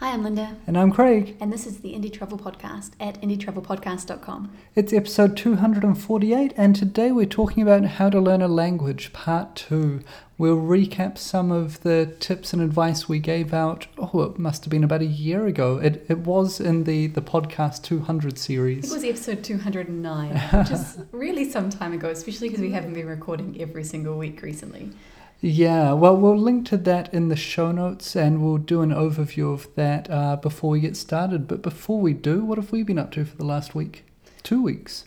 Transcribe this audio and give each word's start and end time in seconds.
Hi, 0.00 0.12
I'm 0.12 0.22
Linda, 0.22 0.56
And 0.68 0.78
I'm 0.78 0.92
Craig. 0.92 1.36
and 1.40 1.52
this 1.52 1.66
is 1.66 1.80
the 1.80 1.92
Indie 1.92 2.12
Travel 2.12 2.38
Podcast 2.38 2.90
at 3.00 3.20
indietravelpodcast.com. 3.20 4.52
It's 4.76 4.92
episode 4.92 5.36
248, 5.36 6.52
and 6.56 6.76
today 6.76 7.10
we're 7.10 7.26
talking 7.26 7.64
about 7.64 7.84
how 7.84 8.08
to 8.08 8.20
learn 8.20 8.40
a 8.40 8.46
language, 8.46 9.12
part 9.12 9.56
two. 9.56 10.02
We'll 10.38 10.56
recap 10.58 11.18
some 11.18 11.50
of 11.50 11.80
the 11.82 12.14
tips 12.20 12.52
and 12.52 12.62
advice 12.62 13.08
we 13.08 13.18
gave 13.18 13.52
out, 13.52 13.88
oh, 13.98 14.22
it 14.22 14.38
must 14.38 14.64
have 14.64 14.70
been 14.70 14.84
about 14.84 15.02
a 15.02 15.06
year 15.06 15.48
ago. 15.48 15.78
It, 15.78 16.06
it 16.08 16.18
was 16.18 16.60
in 16.60 16.84
the, 16.84 17.08
the 17.08 17.20
podcast 17.22 17.82
200 17.82 18.38
series. 18.38 18.88
It 18.88 18.94
was 18.94 19.02
episode 19.02 19.42
209, 19.42 20.30
which 20.60 20.70
is 20.70 20.98
really 21.10 21.50
some 21.50 21.70
time 21.70 21.92
ago, 21.92 22.08
especially 22.08 22.50
because 22.50 22.60
we 22.62 22.70
haven't 22.70 22.94
been 22.94 23.08
recording 23.08 23.60
every 23.60 23.82
single 23.82 24.16
week 24.16 24.42
recently. 24.42 24.92
Yeah, 25.40 25.92
well, 25.92 26.16
we'll 26.16 26.36
link 26.36 26.66
to 26.68 26.76
that 26.78 27.14
in 27.14 27.28
the 27.28 27.36
show 27.36 27.70
notes 27.70 28.16
and 28.16 28.42
we'll 28.42 28.58
do 28.58 28.82
an 28.82 28.90
overview 28.90 29.52
of 29.54 29.72
that 29.76 30.10
uh, 30.10 30.34
before 30.36 30.70
we 30.70 30.80
get 30.80 30.96
started. 30.96 31.46
But 31.46 31.62
before 31.62 32.00
we 32.00 32.12
do, 32.12 32.44
what 32.44 32.58
have 32.58 32.72
we 32.72 32.82
been 32.82 32.98
up 32.98 33.12
to 33.12 33.24
for 33.24 33.36
the 33.36 33.44
last 33.44 33.74
week? 33.74 34.04
Two 34.42 34.60
weeks. 34.62 35.04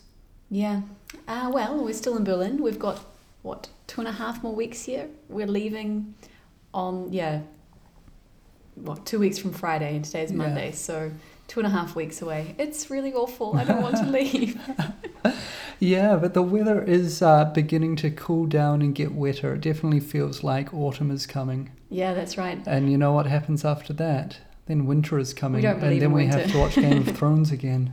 Yeah. 0.50 0.82
Uh, 1.28 1.50
well, 1.52 1.84
we're 1.84 1.92
still 1.92 2.16
in 2.16 2.24
Berlin. 2.24 2.62
We've 2.62 2.78
got, 2.78 3.04
what, 3.42 3.68
two 3.86 4.00
and 4.00 4.08
a 4.08 4.12
half 4.12 4.42
more 4.42 4.54
weeks 4.54 4.84
here? 4.84 5.08
We're 5.28 5.46
leaving 5.46 6.14
on, 6.72 7.12
yeah, 7.12 7.42
what, 8.76 9.04
two 9.04 9.18
weeks 9.18 9.36
from 9.36 9.52
Friday, 9.52 9.94
and 9.96 10.04
today's 10.04 10.30
Yeah. 10.30 10.38
Monday, 10.38 10.72
so 10.72 11.10
two 11.52 11.60
and 11.60 11.66
a 11.66 11.70
half 11.70 11.94
weeks 11.94 12.22
away. 12.22 12.54
It's 12.56 12.88
really 12.90 13.12
awful. 13.12 13.54
I 13.56 13.64
don't 13.64 13.82
want 13.82 13.96
to 13.98 14.06
leave. 14.18 14.58
Yeah, 15.78 16.16
but 16.16 16.32
the 16.32 16.40
weather 16.40 16.82
is 16.82 17.20
uh, 17.20 17.44
beginning 17.44 17.96
to 17.96 18.10
cool 18.10 18.46
down 18.46 18.80
and 18.80 18.94
get 18.94 19.12
wetter. 19.12 19.52
It 19.54 19.60
definitely 19.60 20.00
feels 20.00 20.42
like 20.42 20.72
autumn 20.72 21.10
is 21.10 21.26
coming. 21.26 21.70
yeah, 21.90 22.14
that's 22.14 22.38
right. 22.38 22.58
And 22.66 22.90
you 22.90 22.96
know 22.96 23.12
what 23.12 23.26
happens 23.26 23.66
after 23.66 23.92
that? 23.94 24.38
Then 24.64 24.86
winter 24.86 25.18
is 25.18 25.34
coming, 25.34 25.62
and 25.66 25.82
then 26.00 26.12
we 26.12 26.22
winter. 26.22 26.38
have 26.38 26.52
to 26.52 26.58
watch 26.58 26.76
Game 26.76 27.06
of 27.06 27.14
Thrones 27.18 27.50
again. 27.58 27.92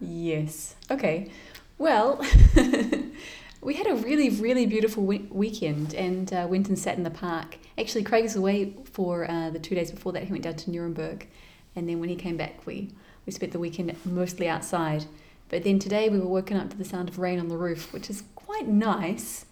Yes. 0.00 0.74
Okay. 0.90 1.30
Well, 1.78 2.20
we 3.60 3.74
had 3.74 3.86
a 3.86 3.94
really, 3.94 4.30
really 4.30 4.66
beautiful 4.66 5.04
we- 5.04 5.28
weekend 5.30 5.94
and 5.94 6.32
uh, 6.32 6.48
went 6.50 6.68
and 6.68 6.76
sat 6.76 6.96
in 6.96 7.04
the 7.04 7.10
park. 7.10 7.58
Actually, 7.78 8.02
Craig 8.02 8.24
was 8.24 8.34
away 8.34 8.74
for 8.92 9.30
uh, 9.30 9.50
the 9.50 9.60
two 9.60 9.76
days 9.76 9.92
before 9.92 10.10
that. 10.12 10.24
He 10.24 10.32
went 10.32 10.42
down 10.42 10.56
to 10.56 10.70
Nuremberg, 10.72 11.28
and 11.76 11.88
then 11.88 12.00
when 12.00 12.08
he 12.08 12.16
came 12.16 12.36
back, 12.36 12.66
we 12.66 12.90
we 13.26 13.32
spent 13.32 13.52
the 13.52 13.58
weekend 13.58 13.94
mostly 14.04 14.48
outside. 14.48 15.04
But 15.48 15.62
then 15.62 15.78
today 15.78 16.08
we 16.08 16.18
were 16.18 16.26
woken 16.26 16.56
up 16.56 16.70
to 16.70 16.76
the 16.76 16.84
sound 16.84 17.08
of 17.08 17.18
rain 17.18 17.38
on 17.38 17.48
the 17.48 17.56
roof, 17.56 17.92
which 17.92 18.10
is 18.10 18.24
quite 18.34 18.66
nice, 18.66 19.46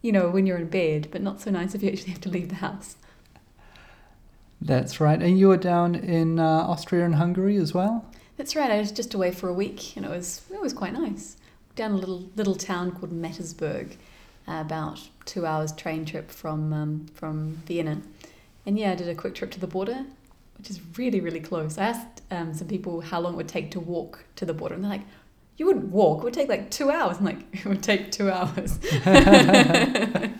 you 0.00 0.12
know, 0.12 0.30
when 0.30 0.46
you're 0.46 0.58
in 0.58 0.68
bed, 0.68 1.08
but 1.10 1.22
not 1.22 1.40
so 1.40 1.50
nice 1.50 1.74
if 1.74 1.82
you 1.82 1.90
actually 1.90 2.12
have 2.12 2.20
to 2.22 2.30
leave 2.30 2.48
the 2.48 2.56
house. 2.56 2.96
That's 4.60 5.00
right. 5.00 5.20
And 5.20 5.38
you 5.38 5.48
were 5.48 5.58
down 5.58 5.94
in 5.94 6.38
uh, 6.38 6.42
Austria 6.42 7.04
and 7.04 7.16
Hungary 7.16 7.56
as 7.56 7.74
well? 7.74 8.10
That's 8.36 8.56
right. 8.56 8.70
I 8.70 8.78
was 8.78 8.90
just 8.90 9.14
away 9.14 9.30
for 9.30 9.48
a 9.48 9.54
week, 9.54 9.96
and 9.96 10.04
it 10.04 10.10
was 10.10 10.42
it 10.50 10.60
was 10.60 10.72
quite 10.72 10.92
nice. 10.92 11.36
Down 11.76 11.92
a 11.92 11.96
little 11.96 12.30
little 12.34 12.54
town 12.54 12.92
called 12.92 13.12
Mattersburg, 13.12 13.96
uh, 14.48 14.60
about 14.60 15.00
two 15.24 15.46
hours 15.46 15.72
train 15.72 16.04
trip 16.04 16.30
from 16.30 16.72
um, 16.72 17.06
from 17.14 17.62
Vienna, 17.66 18.00
and 18.66 18.78
yeah, 18.78 18.92
I 18.92 18.94
did 18.96 19.08
a 19.08 19.14
quick 19.14 19.34
trip 19.34 19.50
to 19.52 19.60
the 19.60 19.66
border, 19.66 20.06
which 20.58 20.70
is 20.70 20.80
really 20.96 21.20
really 21.20 21.40
close. 21.40 21.78
I 21.78 21.86
asked 21.86 22.22
um, 22.30 22.54
some 22.54 22.68
people 22.68 23.00
how 23.00 23.20
long 23.20 23.34
it 23.34 23.36
would 23.36 23.48
take 23.48 23.70
to 23.72 23.80
walk 23.80 24.24
to 24.36 24.44
the 24.44 24.54
border, 24.54 24.74
and 24.74 24.84
they're 24.84 24.90
like, 24.90 25.06
"You 25.56 25.66
wouldn't 25.66 25.86
walk; 25.86 26.20
it 26.20 26.24
would 26.24 26.34
take 26.34 26.48
like 26.48 26.70
two 26.70 26.90
hours." 26.90 27.18
I'm 27.18 27.24
like, 27.24 27.44
"It 27.52 27.64
would 27.66 27.82
take 27.82 28.10
two 28.10 28.30
hours." 28.30 28.78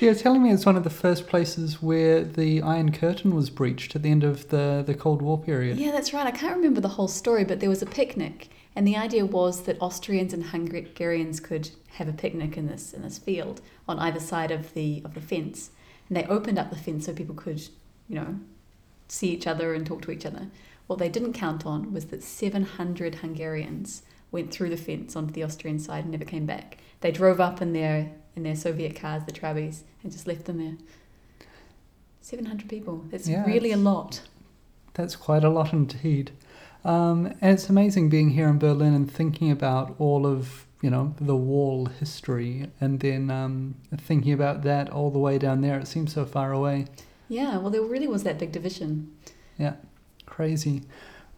You're 0.00 0.14
telling 0.14 0.42
me 0.42 0.50
it's 0.50 0.64
one 0.64 0.76
of 0.76 0.84
the 0.84 0.90
first 0.90 1.26
places 1.26 1.82
where 1.82 2.24
the 2.24 2.62
Iron 2.62 2.90
Curtain 2.90 3.34
was 3.34 3.50
breached 3.50 3.94
at 3.94 4.02
the 4.02 4.10
end 4.10 4.24
of 4.24 4.48
the, 4.48 4.82
the 4.86 4.94
Cold 4.94 5.20
War 5.20 5.38
period. 5.38 5.78
Yeah, 5.78 5.90
that's 5.90 6.14
right. 6.14 6.26
I 6.26 6.30
can't 6.30 6.56
remember 6.56 6.80
the 6.80 6.88
whole 6.88 7.08
story, 7.08 7.44
but 7.44 7.60
there 7.60 7.68
was 7.68 7.82
a 7.82 7.86
picnic, 7.86 8.48
and 8.74 8.86
the 8.86 8.96
idea 8.96 9.26
was 9.26 9.64
that 9.64 9.76
Austrians 9.80 10.32
and 10.32 10.44
Hungarians 10.44 11.38
could 11.38 11.70
have 11.92 12.08
a 12.08 12.14
picnic 12.14 12.56
in 12.56 12.66
this 12.66 12.94
in 12.94 13.02
this 13.02 13.18
field 13.18 13.60
on 13.86 13.98
either 13.98 14.20
side 14.20 14.50
of 14.50 14.72
the 14.72 15.02
of 15.04 15.12
the 15.14 15.20
fence, 15.20 15.70
and 16.08 16.16
they 16.16 16.24
opened 16.24 16.58
up 16.58 16.70
the 16.70 16.76
fence 16.76 17.04
so 17.04 17.12
people 17.12 17.34
could, 17.34 17.60
you 18.08 18.14
know, 18.14 18.38
see 19.10 19.28
each 19.28 19.46
other 19.46 19.74
and 19.74 19.86
talk 19.86 20.02
to 20.02 20.10
each 20.10 20.26
other. 20.26 20.48
What 20.86 20.98
they 20.98 21.08
didn't 21.08 21.34
count 21.34 21.66
on 21.66 21.92
was 21.92 22.06
that 22.06 22.22
700 22.22 23.16
Hungarians 23.16 24.02
went 24.32 24.50
through 24.50 24.70
the 24.70 24.76
fence 24.76 25.16
onto 25.16 25.32
the 25.32 25.42
Austrian 25.42 25.78
side 25.78 26.04
and 26.04 26.12
never 26.12 26.24
came 26.24 26.46
back. 26.46 26.78
They 27.00 27.10
drove 27.10 27.40
up 27.40 27.60
in 27.62 27.72
their 27.72 28.12
in 28.36 28.44
their 28.44 28.56
Soviet 28.56 28.94
cars, 28.94 29.24
the 29.24 29.32
Trabis, 29.32 29.82
and 30.02 30.12
just 30.12 30.26
left 30.26 30.44
them 30.44 30.58
there. 30.58 30.76
700 32.20 32.68
people. 32.68 33.04
That's 33.10 33.28
Yeah, 33.28 33.44
really 33.44 33.72
a 33.72 33.76
lot. 33.76 34.22
That's 34.94 35.16
quite 35.16 35.42
a 35.42 35.48
lot 35.48 35.72
indeed. 35.72 36.30
Um, 36.84 37.26
and 37.40 37.52
it's 37.52 37.68
amazing 37.68 38.08
being 38.08 38.30
here 38.30 38.48
in 38.48 38.58
Berlin 38.58 38.94
and 38.94 39.10
thinking 39.10 39.50
about 39.50 39.94
all 39.98 40.26
of 40.26 40.66
you 40.80 40.90
know 40.90 41.14
the 41.20 41.36
wall 41.36 41.86
history, 41.86 42.70
and 42.80 43.00
then 43.00 43.30
um, 43.30 43.74
thinking 43.98 44.32
about 44.32 44.62
that 44.62 44.90
all 44.90 45.10
the 45.10 45.18
way 45.18 45.38
down 45.38 45.60
there. 45.60 45.78
It 45.78 45.88
seems 45.88 46.12
so 46.14 46.24
far 46.24 46.52
away. 46.52 46.86
Yeah, 47.30 47.58
well, 47.58 47.70
there 47.70 47.80
really 47.82 48.08
was 48.08 48.24
that 48.24 48.40
big 48.40 48.50
division. 48.50 49.16
Yeah, 49.56 49.74
crazy. 50.26 50.82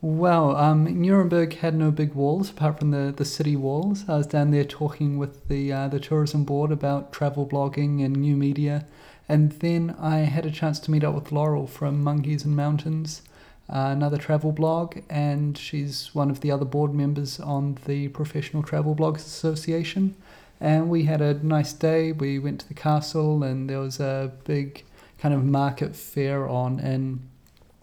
Well, 0.01 0.57
um, 0.57 0.85
Nuremberg 0.85 1.59
had 1.59 1.75
no 1.75 1.91
big 1.91 2.15
walls 2.15 2.49
apart 2.49 2.79
from 2.79 2.93
the, 2.93 3.13
the 3.15 3.27
city 3.27 3.57
walls. 3.57 4.09
I 4.09 4.17
was 4.17 4.27
down 4.27 4.53
there 4.53 4.65
talking 4.65 5.19
with 5.19 5.47
the 5.49 5.71
uh, 5.71 5.89
the 5.89 6.01
tourism 6.01 6.45
board 6.45 6.73
about 6.73 7.13
travel 7.13 7.47
blogging 7.47 8.03
and 8.03 8.17
new 8.17 8.37
media, 8.37 8.87
and 9.29 9.53
then 9.53 9.95
I 10.01 10.21
had 10.21 10.47
a 10.47 10.51
chance 10.51 10.81
to 10.81 10.91
meet 10.91 11.05
up 11.05 11.15
with 11.15 11.31
Laurel 11.31 11.67
from 11.67 12.03
Monkeys 12.03 12.47
and 12.47 12.57
Mountains, 12.57 13.21
uh, 13.69 13.91
another 13.93 14.17
travel 14.17 14.51
blog, 14.51 15.01
and 15.11 15.59
she's 15.59 16.15
one 16.15 16.31
of 16.31 16.41
the 16.41 16.51
other 16.51 16.65
board 16.65 16.95
members 16.95 17.39
on 17.39 17.77
the 17.85 18.09
Professional 18.09 18.63
Travel 18.63 18.97
Blogs 18.97 19.27
Association. 19.27 20.17
And 20.59 20.89
we 20.89 21.05
had 21.05 21.21
a 21.21 21.35
nice 21.45 21.75
day. 21.75 22.13
We 22.13 22.39
went 22.39 22.61
to 22.61 22.69
the 22.69 22.75
castle, 22.75 23.43
and 23.43 23.69
there 23.69 23.81
was 23.81 24.01
a 24.01 24.33
big 24.45 24.85
kind 25.23 25.33
of 25.33 25.45
market 25.45 25.95
fair 25.95 26.49
on, 26.49 26.81
and 26.81 27.21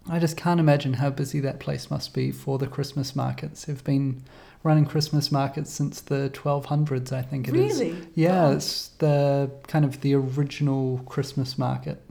I 0.10 0.20
just 0.20 0.36
can't 0.36 0.60
imagine 0.60 0.96
how 0.96 1.10
busy 1.10 1.40
that 1.40 1.62
place 1.62 1.90
must 1.90 2.14
be 2.14 2.32
for 2.34 2.58
the 2.58 2.68
Christmas 2.68 3.16
markets. 3.16 3.64
They've 3.64 3.82
been 3.84 4.22
running 4.62 4.86
Christmas 4.86 5.32
markets 5.32 5.72
since 5.72 6.02
the 6.02 6.30
1200s, 6.34 7.14
I 7.14 7.22
think 7.22 7.48
it 7.48 7.56
is. 7.56 7.80
really? 7.80 7.96
Yeah, 8.14 8.48
Wow. 8.48 8.52
it's 8.52 8.90
the 8.98 9.50
kind 9.68 9.86
of 9.86 10.02
the 10.02 10.16
original 10.16 10.98
Christmas 11.08 11.58
market 11.58 12.02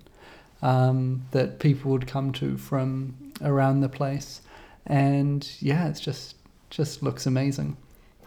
um, 0.62 1.26
that 1.32 1.58
people 1.58 1.90
would 1.90 2.06
come 2.06 2.32
to 2.32 2.56
from 2.56 3.14
around 3.42 3.82
the 3.82 3.88
place, 3.90 4.40
and 4.86 5.46
yeah, 5.60 5.88
it's 5.88 6.00
just 6.00 6.36
just 6.70 7.02
looks 7.02 7.26
amazing. 7.26 7.76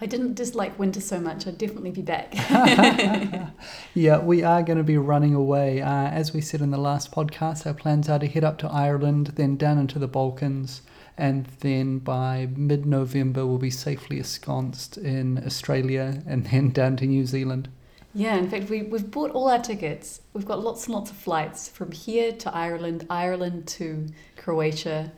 If 0.01 0.05
I 0.05 0.09
didn't 0.09 0.33
dislike 0.33 0.79
winter 0.79 0.99
so 0.99 1.19
much, 1.19 1.45
I'd 1.45 1.59
definitely 1.59 1.91
be 1.91 2.01
back. 2.01 2.33
yeah, 3.93 4.17
we 4.17 4.41
are 4.41 4.63
going 4.63 4.79
to 4.79 4.83
be 4.83 4.97
running 4.97 5.35
away. 5.35 5.79
Uh, 5.79 6.07
as 6.07 6.33
we 6.33 6.41
said 6.41 6.59
in 6.59 6.71
the 6.71 6.79
last 6.79 7.11
podcast, 7.11 7.67
our 7.67 7.75
plans 7.75 8.09
are 8.09 8.17
to 8.17 8.25
head 8.25 8.43
up 8.43 8.57
to 8.59 8.67
Ireland, 8.67 9.33
then 9.35 9.57
down 9.57 9.77
into 9.77 9.99
the 9.99 10.07
Balkans, 10.07 10.81
and 11.19 11.45
then 11.59 11.99
by 11.99 12.49
mid 12.55 12.87
November, 12.87 13.45
we'll 13.45 13.59
be 13.59 13.69
safely 13.69 14.17
ensconced 14.17 14.97
in 14.97 15.37
Australia 15.45 16.23
and 16.25 16.47
then 16.47 16.71
down 16.71 16.97
to 16.97 17.05
New 17.05 17.27
Zealand. 17.27 17.69
yeah, 18.15 18.37
in 18.37 18.49
fact, 18.49 18.71
we, 18.71 18.81
we've 18.81 19.11
bought 19.11 19.29
all 19.29 19.51
our 19.51 19.61
tickets. 19.61 20.21
We've 20.33 20.47
got 20.47 20.63
lots 20.63 20.85
and 20.87 20.95
lots 20.95 21.11
of 21.11 21.17
flights 21.17 21.69
from 21.69 21.91
here 21.91 22.31
to 22.31 22.51
Ireland, 22.51 23.05
Ireland 23.07 23.67
to 23.77 24.07
Croatia, 24.35 25.11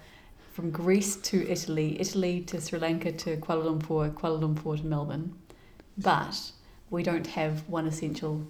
from 0.53 0.69
Greece 0.71 1.15
to 1.17 1.49
Italy, 1.49 1.99
Italy 1.99 2.41
to 2.41 2.61
Sri 2.61 2.79
Lanka 2.79 3.11
to 3.11 3.37
Kuala 3.37 3.65
Lumpur, 3.65 4.11
Kuala 4.13 4.39
Lumpur 4.39 4.77
to 4.79 4.85
Melbourne. 4.85 5.33
But 5.97 6.51
we 6.89 7.03
don't 7.03 7.27
have 7.27 7.67
one 7.67 7.87
essential 7.87 8.45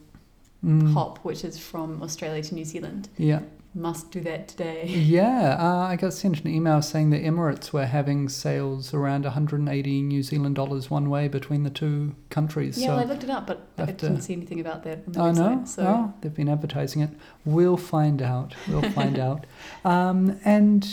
Mm, 0.66 0.94
hop, 0.94 1.18
which 1.25 1.44
is 1.44 1.59
from 1.59 2.02
Australia 2.02 2.42
to 2.42 2.56
New 2.56 2.63
Zealand. 2.63 3.09
Yeah. 3.18 3.42
Must 3.75 4.09
do 4.12 4.22
that 4.22 4.47
today. 4.47 4.86
Yeah, 4.88 5.58
uh, 5.59 5.88
I 5.92 5.97
got 5.97 6.13
sent 6.13 6.40
an 6.40 6.47
email 6.50 6.81
saying 6.81 7.09
that 7.09 7.22
Emirates 7.22 7.74
were 7.74 7.86
having 7.86 8.30
sales 8.30 8.94
around 8.94 9.25
180 9.25 10.01
New 10.04 10.24
Zealand 10.24 10.56
dollars 10.56 10.89
one 10.89 11.10
way 11.10 11.28
between 11.28 11.63
the 11.63 11.69
two 11.69 12.16
countries. 12.30 12.78
Yeah, 12.78 12.88
so 12.88 12.92
well, 12.95 13.01
I 13.01 13.04
looked 13.10 13.25
it 13.25 13.30
up, 13.30 13.45
but 13.45 13.68
I 13.78 13.88
to- 13.88 13.92
didn't 13.92 14.22
see 14.22 14.31
anything 14.31 14.62
about 14.62 14.83
that 14.86 15.00
on 15.06 15.12
the 15.12 15.19
I 15.22 15.24
website. 15.31 15.36
know. 15.60 15.66
So 15.66 15.83
Oh, 15.86 16.13
they've 16.22 16.33
been 16.33 16.48
advertising 16.48 17.01
it. 17.01 17.10
We'll 17.44 17.75
find 17.75 18.22
out. 18.22 18.56
We'll 18.69 18.89
find 18.92 19.19
out. 19.28 19.45
Um, 19.83 20.39
and 20.45 20.88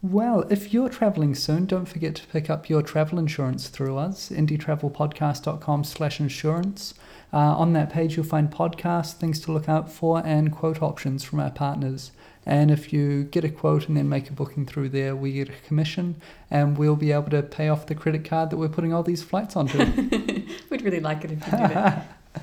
well, 0.00 0.42
if 0.50 0.72
you're 0.72 0.88
traveling 0.88 1.34
soon, 1.34 1.66
don't 1.66 1.86
forget 1.86 2.14
to 2.16 2.26
pick 2.28 2.48
up 2.48 2.68
your 2.68 2.82
travel 2.82 3.18
insurance 3.18 3.68
through 3.68 3.96
us, 3.96 4.30
indietravelpodcast.com 4.30 5.84
slash 5.84 6.20
insurance. 6.20 6.94
Uh, 7.32 7.36
on 7.36 7.72
that 7.72 7.90
page, 7.90 8.16
you'll 8.16 8.24
find 8.24 8.50
podcasts, 8.50 9.12
things 9.12 9.40
to 9.40 9.52
look 9.52 9.68
out 9.68 9.90
for, 9.90 10.24
and 10.24 10.52
quote 10.52 10.80
options 10.80 11.24
from 11.24 11.40
our 11.40 11.50
partners. 11.50 12.12
And 12.46 12.70
if 12.70 12.92
you 12.92 13.24
get 13.24 13.44
a 13.44 13.50
quote 13.50 13.88
and 13.88 13.96
then 13.96 14.08
make 14.08 14.30
a 14.30 14.32
booking 14.32 14.64
through 14.64 14.90
there, 14.90 15.14
we 15.14 15.32
get 15.32 15.50
a 15.50 15.66
commission, 15.66 16.16
and 16.50 16.78
we'll 16.78 16.96
be 16.96 17.12
able 17.12 17.30
to 17.30 17.42
pay 17.42 17.68
off 17.68 17.86
the 17.86 17.94
credit 17.94 18.24
card 18.24 18.50
that 18.50 18.56
we're 18.56 18.68
putting 18.68 18.94
all 18.94 19.02
these 19.02 19.22
flights 19.22 19.56
onto. 19.56 19.78
we'd 20.70 20.82
really 20.82 21.00
like 21.00 21.24
it 21.24 21.32
if 21.32 21.44
you 21.44 21.58
did 21.58 21.76
it. 21.76 21.94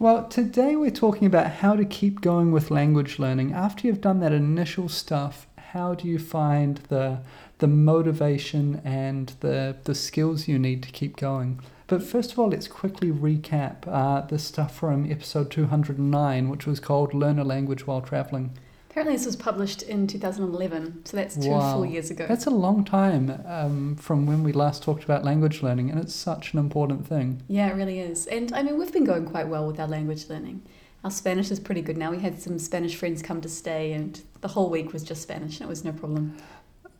Well, 0.00 0.24
today 0.24 0.74
we're 0.74 0.90
talking 0.90 1.26
about 1.26 1.50
how 1.50 1.76
to 1.76 1.84
keep 1.84 2.20
going 2.20 2.50
with 2.50 2.72
language 2.72 3.20
learning. 3.20 3.52
After 3.52 3.86
you've 3.86 4.00
done 4.00 4.18
that 4.20 4.32
initial 4.32 4.88
stuff, 4.88 5.46
how 5.74 5.92
do 5.94 6.08
you 6.08 6.18
find 6.18 6.78
the 6.88 7.18
the 7.58 7.66
motivation 7.66 8.80
and 8.84 9.34
the 9.40 9.76
the 9.84 9.94
skills 9.94 10.48
you 10.48 10.58
need 10.58 10.82
to 10.84 10.90
keep 10.90 11.16
going? 11.16 11.60
But 11.86 12.02
first 12.02 12.32
of 12.32 12.38
all, 12.38 12.48
let's 12.48 12.66
quickly 12.68 13.10
recap 13.10 13.86
uh, 13.86 14.22
the 14.22 14.38
stuff 14.38 14.74
from 14.74 15.10
episode 15.10 15.50
209, 15.50 16.48
which 16.48 16.66
was 16.66 16.80
called 16.80 17.12
Learn 17.12 17.38
a 17.38 17.44
Language 17.44 17.86
While 17.86 18.00
Traveling. 18.00 18.52
Apparently, 18.88 19.16
this 19.16 19.26
was 19.26 19.36
published 19.36 19.82
in 19.82 20.06
2011, 20.06 21.04
so 21.04 21.16
that's 21.16 21.36
two 21.36 21.50
Wow. 21.50 21.72
full 21.74 21.84
years 21.84 22.10
ago. 22.12 22.26
That's 22.28 22.46
a 22.46 22.50
long 22.50 22.84
time 22.84 23.42
um, 23.44 23.96
from 23.96 24.24
when 24.24 24.44
we 24.44 24.52
last 24.52 24.82
talked 24.84 25.02
about 25.04 25.24
language 25.24 25.62
learning, 25.62 25.90
and 25.90 25.98
it's 26.00 26.14
such 26.14 26.52
an 26.54 26.60
important 26.60 27.06
thing. 27.06 27.42
Yeah, 27.48 27.68
it 27.70 27.74
really 27.74 27.98
is. 27.98 28.26
And 28.28 28.52
I 28.54 28.62
mean, 28.62 28.78
we've 28.78 28.92
been 28.92 29.04
going 29.04 29.26
quite 29.26 29.48
well 29.48 29.66
with 29.66 29.78
our 29.80 29.88
language 29.88 30.28
learning. 30.30 30.62
Our 31.04 31.10
Spanish 31.10 31.50
is 31.50 31.60
pretty 31.60 31.82
good 31.82 31.98
now. 31.98 32.10
We 32.10 32.18
had 32.18 32.40
some 32.40 32.58
Spanish 32.58 32.96
friends 32.96 33.20
come 33.22 33.42
to 33.42 33.48
stay, 33.48 33.92
and 33.92 34.18
the 34.40 34.48
whole 34.48 34.70
week 34.70 34.94
was 34.94 35.04
just 35.04 35.20
Spanish, 35.20 35.60
and 35.60 35.66
it 35.66 35.68
was 35.68 35.84
no 35.84 35.92
problem. 35.92 36.34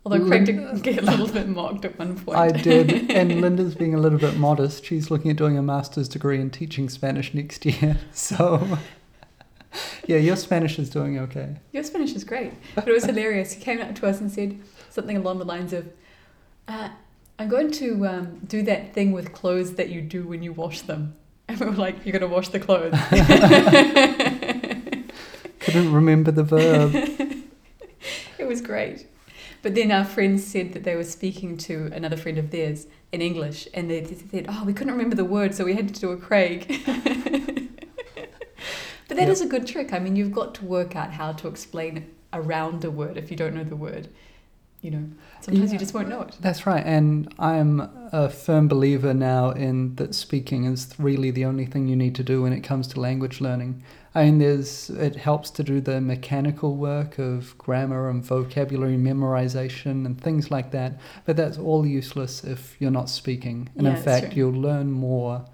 Although 0.05 0.27
Craig 0.27 0.45
did 0.45 0.83
get 0.83 0.99
a 0.99 1.03
little 1.03 1.27
bit 1.27 1.49
mocked 1.49 1.87
at 1.87 1.99
one 1.99 2.15
point. 2.19 2.37
I 2.37 2.51
did, 2.51 3.11
and 3.11 3.41
Linda's 3.41 3.75
being 3.75 3.95
a 3.95 3.99
little 3.99 4.19
bit 4.19 4.37
modest. 4.37 4.85
She's 4.85 5.11
looking 5.11 5.31
at 5.31 5.39
doing 5.39 5.57
a 5.57 5.63
master's 5.63 6.07
degree 6.07 6.39
in 6.39 6.51
teaching 6.51 6.91
Spanish 6.91 7.33
next 7.33 7.65
year. 7.65 7.97
So, 8.13 8.79
yeah, 10.07 10.19
your 10.19 10.37
Spanish 10.37 10.79
is 10.79 10.91
doing 10.91 11.19
okay. 11.19 11.57
Your 11.73 11.83
Spanish 11.83 12.15
is 12.15 12.25
great. 12.25 12.53
But 12.75 12.87
it 12.87 12.93
was 12.93 13.07
hilarious. 13.07 13.55
He 13.55 13.63
came 13.63 13.81
up 13.81 13.95
to 13.97 14.07
us 14.07 14.21
and 14.21 14.31
said 14.31 14.61
something 14.91 15.17
along 15.17 15.39
the 15.39 15.47
lines 15.47 15.73
of, 15.73 15.91
uh, 16.69 16.91
I'm 17.39 17.49
going 17.49 17.71
to 17.73 18.07
um, 18.07 18.41
do 18.47 18.63
that 18.65 18.93
thing 18.93 19.13
with 19.13 19.33
clothes 19.33 19.75
that 19.75 19.89
you 19.89 20.03
do 20.03 20.29
when 20.29 20.43
you 20.43 20.53
wash 20.53 20.83
them. 20.83 21.17
And 21.49 21.61
we 21.61 21.67
were 21.67 21.73
like, 21.73 22.05
You're 22.05 22.19
going 22.19 22.29
to 22.29 22.35
wash 22.35 22.49
the 22.49 22.61
clothes. 22.61 22.95
Couldn't 25.61 25.93
remember 25.93 26.31
the 26.31 26.45
verb. 26.45 26.95
It 28.39 28.47
was 28.49 28.61
great. 28.61 29.07
But 29.63 29.75
then 29.75 29.91
our 29.91 30.05
friends 30.05 30.45
said 30.47 30.75
that 30.75 30.85
they 30.85 30.95
were 30.97 31.05
speaking 31.05 31.57
to 31.59 31.91
another 31.95 32.17
friend 32.19 32.37
of 32.37 32.51
theirs 32.51 32.87
in 33.13 33.23
English, 33.23 33.67
and 33.73 33.91
they 33.91 34.01
they 34.01 34.15
said, 34.15 34.47
"Oh, 34.49 34.65
we 34.67 34.75
couldn't 34.75 34.93
remember 34.93 35.17
the 35.17 35.25
word, 35.25 35.55
so 35.55 35.65
we 35.65 35.75
had 35.75 35.95
to 35.95 36.01
do 36.01 36.11
a 36.11 36.17
Craig." 36.19 36.67
but 39.09 39.17
that 39.17 39.29
is 39.29 39.41
Yep. 39.41 39.47
a 39.47 39.51
good 39.51 39.67
trick. 39.67 39.93
I 39.95 39.99
mean, 40.01 40.17
you've 40.17 40.33
got 40.33 40.55
to 40.57 40.65
work 40.67 40.95
out 40.97 41.13
how 41.13 41.33
to 41.33 41.49
explain 41.49 42.11
around 42.35 42.85
a 42.85 42.91
word 42.91 43.17
if 43.17 43.31
you 43.31 43.37
don't 43.37 43.55
know 43.55 43.65
the 43.65 43.77
word. 43.77 44.09
You 44.85 44.91
know, 44.91 45.05
sometimes 45.41 45.71
Yeah. 45.71 45.73
you 45.73 45.79
just 45.79 45.95
won't 45.95 46.11
know 46.11 46.21
it. 46.21 46.37
That's 46.43 46.67
right, 46.67 46.85
and 46.85 47.33
I'm 47.39 47.89
a 48.13 48.29
firm 48.29 48.69
believer 48.69 49.15
now 49.15 49.51
in 49.53 49.95
that 49.95 50.15
speaking 50.15 50.65
is 50.65 50.95
really 50.99 51.31
the 51.31 51.47
only 51.47 51.65
thing 51.65 51.89
you 51.89 51.97
need 51.97 52.15
to 52.17 52.23
do 52.23 52.43
when 52.43 52.53
it 52.53 52.61
comes 52.61 52.87
to 52.89 53.01
language 53.01 53.41
learning. 53.41 53.83
I 54.15 54.25
mean, 54.25 54.41
there's 54.41 54.91
it 54.91 55.17
helps 55.17 55.49
to 55.53 55.63
do 55.63 55.81
the 55.81 56.03
mechanical 56.03 56.77
work 56.77 57.19
of 57.19 57.57
grammar 57.57 58.11
and 58.11 58.23
vocabulary 58.23 58.99
memorization 58.99 60.05
and 60.05 60.21
things 60.21 60.51
like 60.51 60.71
that, 60.73 61.01
but 61.25 61.35
that's 61.39 61.57
all 61.57 61.87
useless 61.87 62.45
if 62.45 62.77
you're 62.79 62.91
not 62.91 63.09
speaking. 63.09 63.71
And 63.79 63.87
Yeah, 63.87 63.97
in 63.97 64.03
fact, 64.03 64.37
you'll 64.37 64.53
learn 64.53 64.93
more 64.93 65.47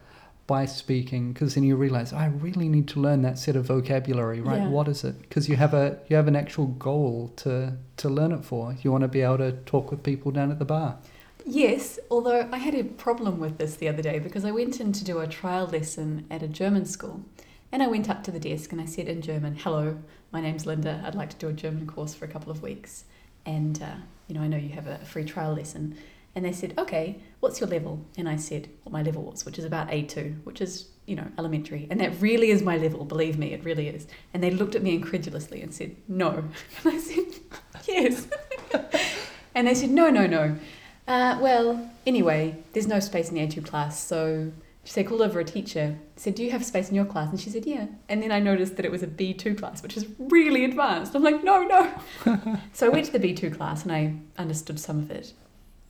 by 0.51 0.67
speaking 0.67 1.33
because 1.33 1.55
then 1.55 1.63
you 1.63 1.77
realize 1.77 2.13
I 2.13 2.27
really 2.27 2.69
need 2.69 2.89
to 2.89 3.01
learn 3.01 3.23
that 3.23 3.39
set 3.39 3.55
of 3.55 3.67
vocabulary. 3.67 4.41
Right? 4.41 4.63
Yeah. 4.63 4.69
What 4.69 4.89
is 4.89 5.05
it? 5.05 5.17
Because 5.21 5.49
you 5.49 5.55
have 5.55 5.75
a 5.75 5.97
you 6.09 6.17
have 6.17 6.27
an 6.27 6.35
actual 6.35 6.67
goal 6.67 7.33
to 7.37 7.77
to 7.99 8.09
learn 8.09 8.33
it 8.33 8.45
for. 8.45 8.77
You 8.83 8.91
want 8.91 9.03
to 9.03 9.09
be 9.09 9.21
able 9.21 9.39
to 9.39 9.53
talk 9.65 9.93
with 9.93 10.03
people 10.03 10.33
down 10.33 10.51
at 10.51 10.59
the 10.59 10.65
bar. 10.65 10.99
Yes, 11.47 12.01
although 12.11 12.49
I 12.53 12.59
had 12.59 12.75
a 12.75 12.83
problem 12.83 13.39
with 13.39 13.59
this 13.59 13.77
the 13.77 13.89
other 13.89 14.03
day 14.03 14.19
because 14.19 14.45
I 14.45 14.51
went 14.51 14.81
in 14.81 14.93
to 14.93 15.05
do 15.05 15.21
a 15.21 15.29
trial 15.29 15.67
lesson 15.67 16.27
at 16.29 16.43
a 16.43 16.49
German 16.49 16.85
school. 16.85 17.25
And 17.73 17.81
I 17.81 17.87
went 17.87 18.11
up 18.11 18.25
to 18.25 18.33
the 18.33 18.41
desk 18.41 18.73
and 18.73 18.81
I 18.81 18.87
said 18.87 19.07
in 19.07 19.23
German, 19.23 19.55
Hello, 19.55 19.99
my 20.33 20.41
name's 20.41 20.67
Linda. 20.67 21.01
I'd 21.07 21.15
like 21.15 21.31
to 21.31 21.37
do 21.37 21.49
a 21.49 21.53
German 21.53 21.87
course 21.87 22.13
for 22.13 22.25
a 22.25 22.29
couple 22.29 22.51
of 22.51 22.61
weeks. 22.61 23.05
And, 23.47 23.81
uh, 23.81 23.95
you 24.27 24.35
know, 24.35 24.43
I 24.43 24.49
know 24.49 24.57
you 24.57 24.71
have 24.71 24.89
a 24.89 24.99
free 24.99 25.25
trial 25.25 25.55
lesson. 25.55 25.97
And 26.35 26.45
they 26.45 26.53
said, 26.53 26.75
Okay, 26.79 27.21
what's 27.41 27.61
your 27.61 27.69
level? 27.69 28.05
And 28.17 28.29
I 28.29 28.37
said 28.37 28.69
what 28.83 28.93
my 28.93 29.03
level 29.03 29.23
was, 29.23 29.45
which 29.45 29.59
is 29.59 29.65
about 29.65 29.89
A2, 29.89 30.45
which 30.45 30.61
is, 30.61 30.89
you 31.07 31.17
know, 31.17 31.27
elementary. 31.39 31.87
And 31.91 32.01
that 32.01 32.21
really 32.21 32.51
is 32.51 32.63
my 32.63 32.77
level, 32.77 33.05
believe 33.05 33.39
me, 33.39 33.53
it 33.53 33.65
really 33.65 33.89
is. 33.89 34.07
And 34.33 34.43
they 34.43 34.51
looked 34.51 34.75
at 34.75 34.83
me 34.83 34.95
incredulously 34.95 35.61
and 35.63 35.75
said, 35.75 35.97
No. 36.09 36.45
And 36.85 36.95
I 36.95 36.99
said, 36.99 37.25
Yes. 37.87 38.29
and 39.55 39.67
they 39.67 39.75
said, 39.75 39.91
No, 39.91 40.11
no, 40.11 40.27
no. 40.27 40.57
Uh, 41.09 41.39
well, 41.41 41.91
anyway, 42.07 42.57
there's 42.73 42.87
no 42.87 43.01
space 43.01 43.31
in 43.31 43.35
the 43.35 43.41
A2 43.41 43.67
class, 43.67 43.99
so 43.99 44.53
she 44.85 44.93
said, 44.93 45.07
called 45.07 45.21
over 45.21 45.41
a 45.41 45.45
teacher, 45.45 45.99
said, 46.17 46.35
Do 46.35 46.43
you 46.43 46.51
have 46.53 46.65
space 46.65 46.89
in 46.89 46.95
your 46.95 47.05
class? 47.05 47.31
And 47.31 47.41
she 47.41 47.51
said, 47.51 47.67
Yeah. 47.67 47.87
And 48.09 48.23
then 48.23 48.33
I 48.33 48.41
noticed 48.41 48.77
that 48.77 48.85
it 48.85 48.91
was 48.91 49.03
a 49.03 49.07
B2 49.07 49.59
class, 49.59 49.83
which 49.83 49.97
is 49.97 50.07
really 50.19 50.65
advanced. 50.65 51.15
I'm 51.15 51.23
like, 51.23 51.45
No, 51.45 51.63
no. 51.65 52.59
so 52.73 52.87
I 52.87 52.89
went 52.89 53.07
to 53.07 53.19
the 53.19 53.19
B2 53.19 53.57
class 53.57 53.83
and 53.83 53.93
I 53.93 54.15
understood 54.39 54.81
some 54.81 54.99
of 54.99 55.11
it. 55.11 55.33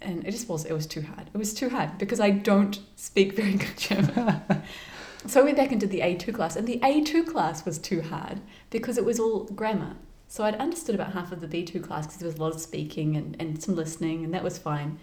And 0.02 0.26
it 0.26 0.31
just 0.31 0.49
was, 0.49 0.64
it 0.64 0.73
was 0.73 0.87
too 0.87 1.02
hard. 1.02 1.29
It 1.32 1.37
was 1.37 1.52
too 1.52 1.69
hard 1.69 1.99
because 1.99 2.20
I 2.20 2.31
don't 2.31 2.81
speak 2.97 3.35
very 3.35 3.55
good 3.55 3.76
German. 3.76 4.43
so 5.26 5.41
I 5.41 5.44
went 5.44 5.56
back 5.56 5.73
into 5.73 5.87
the 5.87 6.00
A2 6.00 6.35
class, 6.35 6.56
and 6.56 6.67
the 6.67 6.79
A2 6.79 7.26
class 7.26 7.64
was 7.64 7.79
too 7.79 8.02
hard 8.02 8.41
because 8.70 8.97
it 8.97 9.05
was 9.05 9.20
all 9.20 9.44
grammar. 9.44 9.97
So 10.31 10.44
I'd 10.44 10.55
understood 10.55 10.94
about 10.94 11.12
half 11.12 11.32
of 11.32 11.41
the 11.41 11.49
B2 11.49 11.82
class 11.82 12.06
because 12.06 12.20
there 12.20 12.29
was 12.29 12.37
a 12.37 12.41
lot 12.41 12.55
of 12.55 12.61
speaking 12.61 13.17
and, 13.17 13.37
and 13.41 13.61
some 13.61 13.75
listening, 13.75 14.25
and 14.25 14.32
that 14.32 14.44
was 14.44 14.58
fine. 14.58 14.99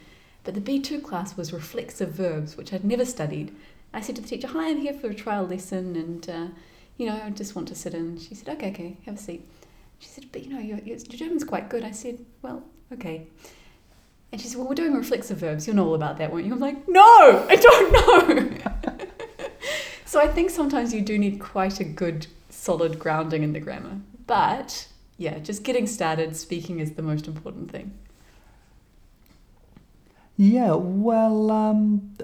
But 0.45 0.53
the 0.53 0.61
B2 0.61 1.03
class 1.03 1.35
was 1.35 1.51
reflexive 1.51 2.13
verbs, 2.13 2.55
which 2.55 2.71
I'd 2.71 2.85
never 2.85 3.03
studied. 3.03 3.53
I 3.93 3.99
said 3.99 4.15
to 4.15 4.21
the 4.21 4.27
teacher, 4.29 4.47
Hi, 4.47 4.69
I'm 4.69 4.77
here 4.77 4.93
for 4.93 5.09
a 5.09 5.13
trial 5.13 5.45
lesson, 5.45 5.97
and, 5.97 6.29
uh, 6.29 6.47
you 6.95 7.07
know, 7.07 7.21
I 7.21 7.29
just 7.31 7.55
want 7.55 7.67
to 7.67 7.75
sit 7.75 7.93
in. 7.93 8.17
She 8.17 8.35
said, 8.35 8.47
Okay, 8.55 8.69
okay, 8.69 8.97
have 9.05 9.15
a 9.15 9.17
seat. 9.17 9.45
She 9.99 10.07
said, 10.07 10.27
But, 10.31 10.45
you 10.45 10.53
know, 10.53 10.61
your, 10.61 10.79
your 10.79 10.97
German's 10.97 11.43
quite 11.43 11.67
good. 11.67 11.83
I 11.83 11.91
said, 11.91 12.25
Well, 12.41 12.63
okay. 12.93 13.27
And 14.31 14.41
she 14.41 14.47
said, 14.47 14.57
Well, 14.57 14.67
we're 14.67 14.75
doing 14.75 14.93
reflexive 14.93 15.37
verbs. 15.37 15.67
You'll 15.67 15.75
know 15.75 15.87
all 15.87 15.95
about 15.95 16.17
that, 16.17 16.31
won't 16.31 16.45
you? 16.45 16.53
I'm 16.53 16.59
like, 16.59 16.87
No, 16.87 17.45
I 17.49 17.55
don't 17.55 17.91
know. 17.91 18.57
so 20.05 20.19
I 20.19 20.27
think 20.27 20.49
sometimes 20.49 20.93
you 20.93 21.01
do 21.01 21.17
need 21.17 21.39
quite 21.39 21.79
a 21.79 21.83
good, 21.83 22.27
solid 22.49 22.99
grounding 22.99 23.43
in 23.43 23.53
the 23.53 23.59
grammar. 23.59 23.99
But 24.25 24.87
yeah, 25.17 25.39
just 25.39 25.63
getting 25.63 25.87
started, 25.87 26.35
speaking 26.35 26.79
is 26.79 26.93
the 26.93 27.01
most 27.01 27.27
important 27.27 27.71
thing. 27.71 27.97
Yeah, 30.35 30.73
well, 30.73 31.49
um, 31.49 32.15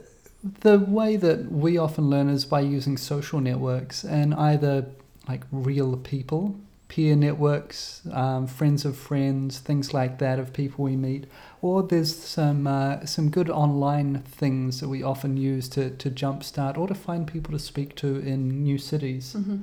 the 0.44 0.78
way 0.78 1.16
that 1.16 1.52
we 1.52 1.78
often 1.78 2.10
learn 2.10 2.30
is 2.30 2.46
by 2.46 2.62
using 2.62 2.98
social 2.98 3.40
networks 3.40 4.04
and 4.04 4.36
either 4.36 4.86
like 5.28 5.44
real 5.52 5.98
people, 5.98 6.60
peer 6.94 7.16
networks, 7.16 8.04
um, 8.12 8.46
friends 8.46 8.86
of 8.86 8.96
friends, 8.96 9.58
things 9.58 9.96
like 9.96 10.20
that 10.20 10.38
of 10.38 10.54
people 10.54 10.86
we 10.86 10.96
meet, 10.96 11.26
or 11.60 11.82
there's 11.82 12.16
some 12.16 12.68
uh, 12.68 13.04
some 13.04 13.32
good 13.32 13.50
online 13.50 14.20
things 14.20 14.80
that 14.80 14.90
we 14.90 15.02
often 15.02 15.36
use 15.36 15.68
to 15.70 15.90
to 15.90 16.12
jumpstart 16.12 16.78
or 16.78 16.88
to 16.88 16.94
find 16.94 17.26
people 17.26 17.52
to 17.52 17.58
speak 17.58 17.96
to 17.96 18.18
in 18.18 18.62
new 18.62 18.78
cities. 18.78 19.34
Mm-hmm. 19.36 19.58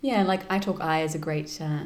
Yeah, 0.00 0.22
like 0.22 0.48
italki 0.48 1.04
is 1.04 1.14
a 1.14 1.18
great 1.18 1.60
uh, 1.60 1.84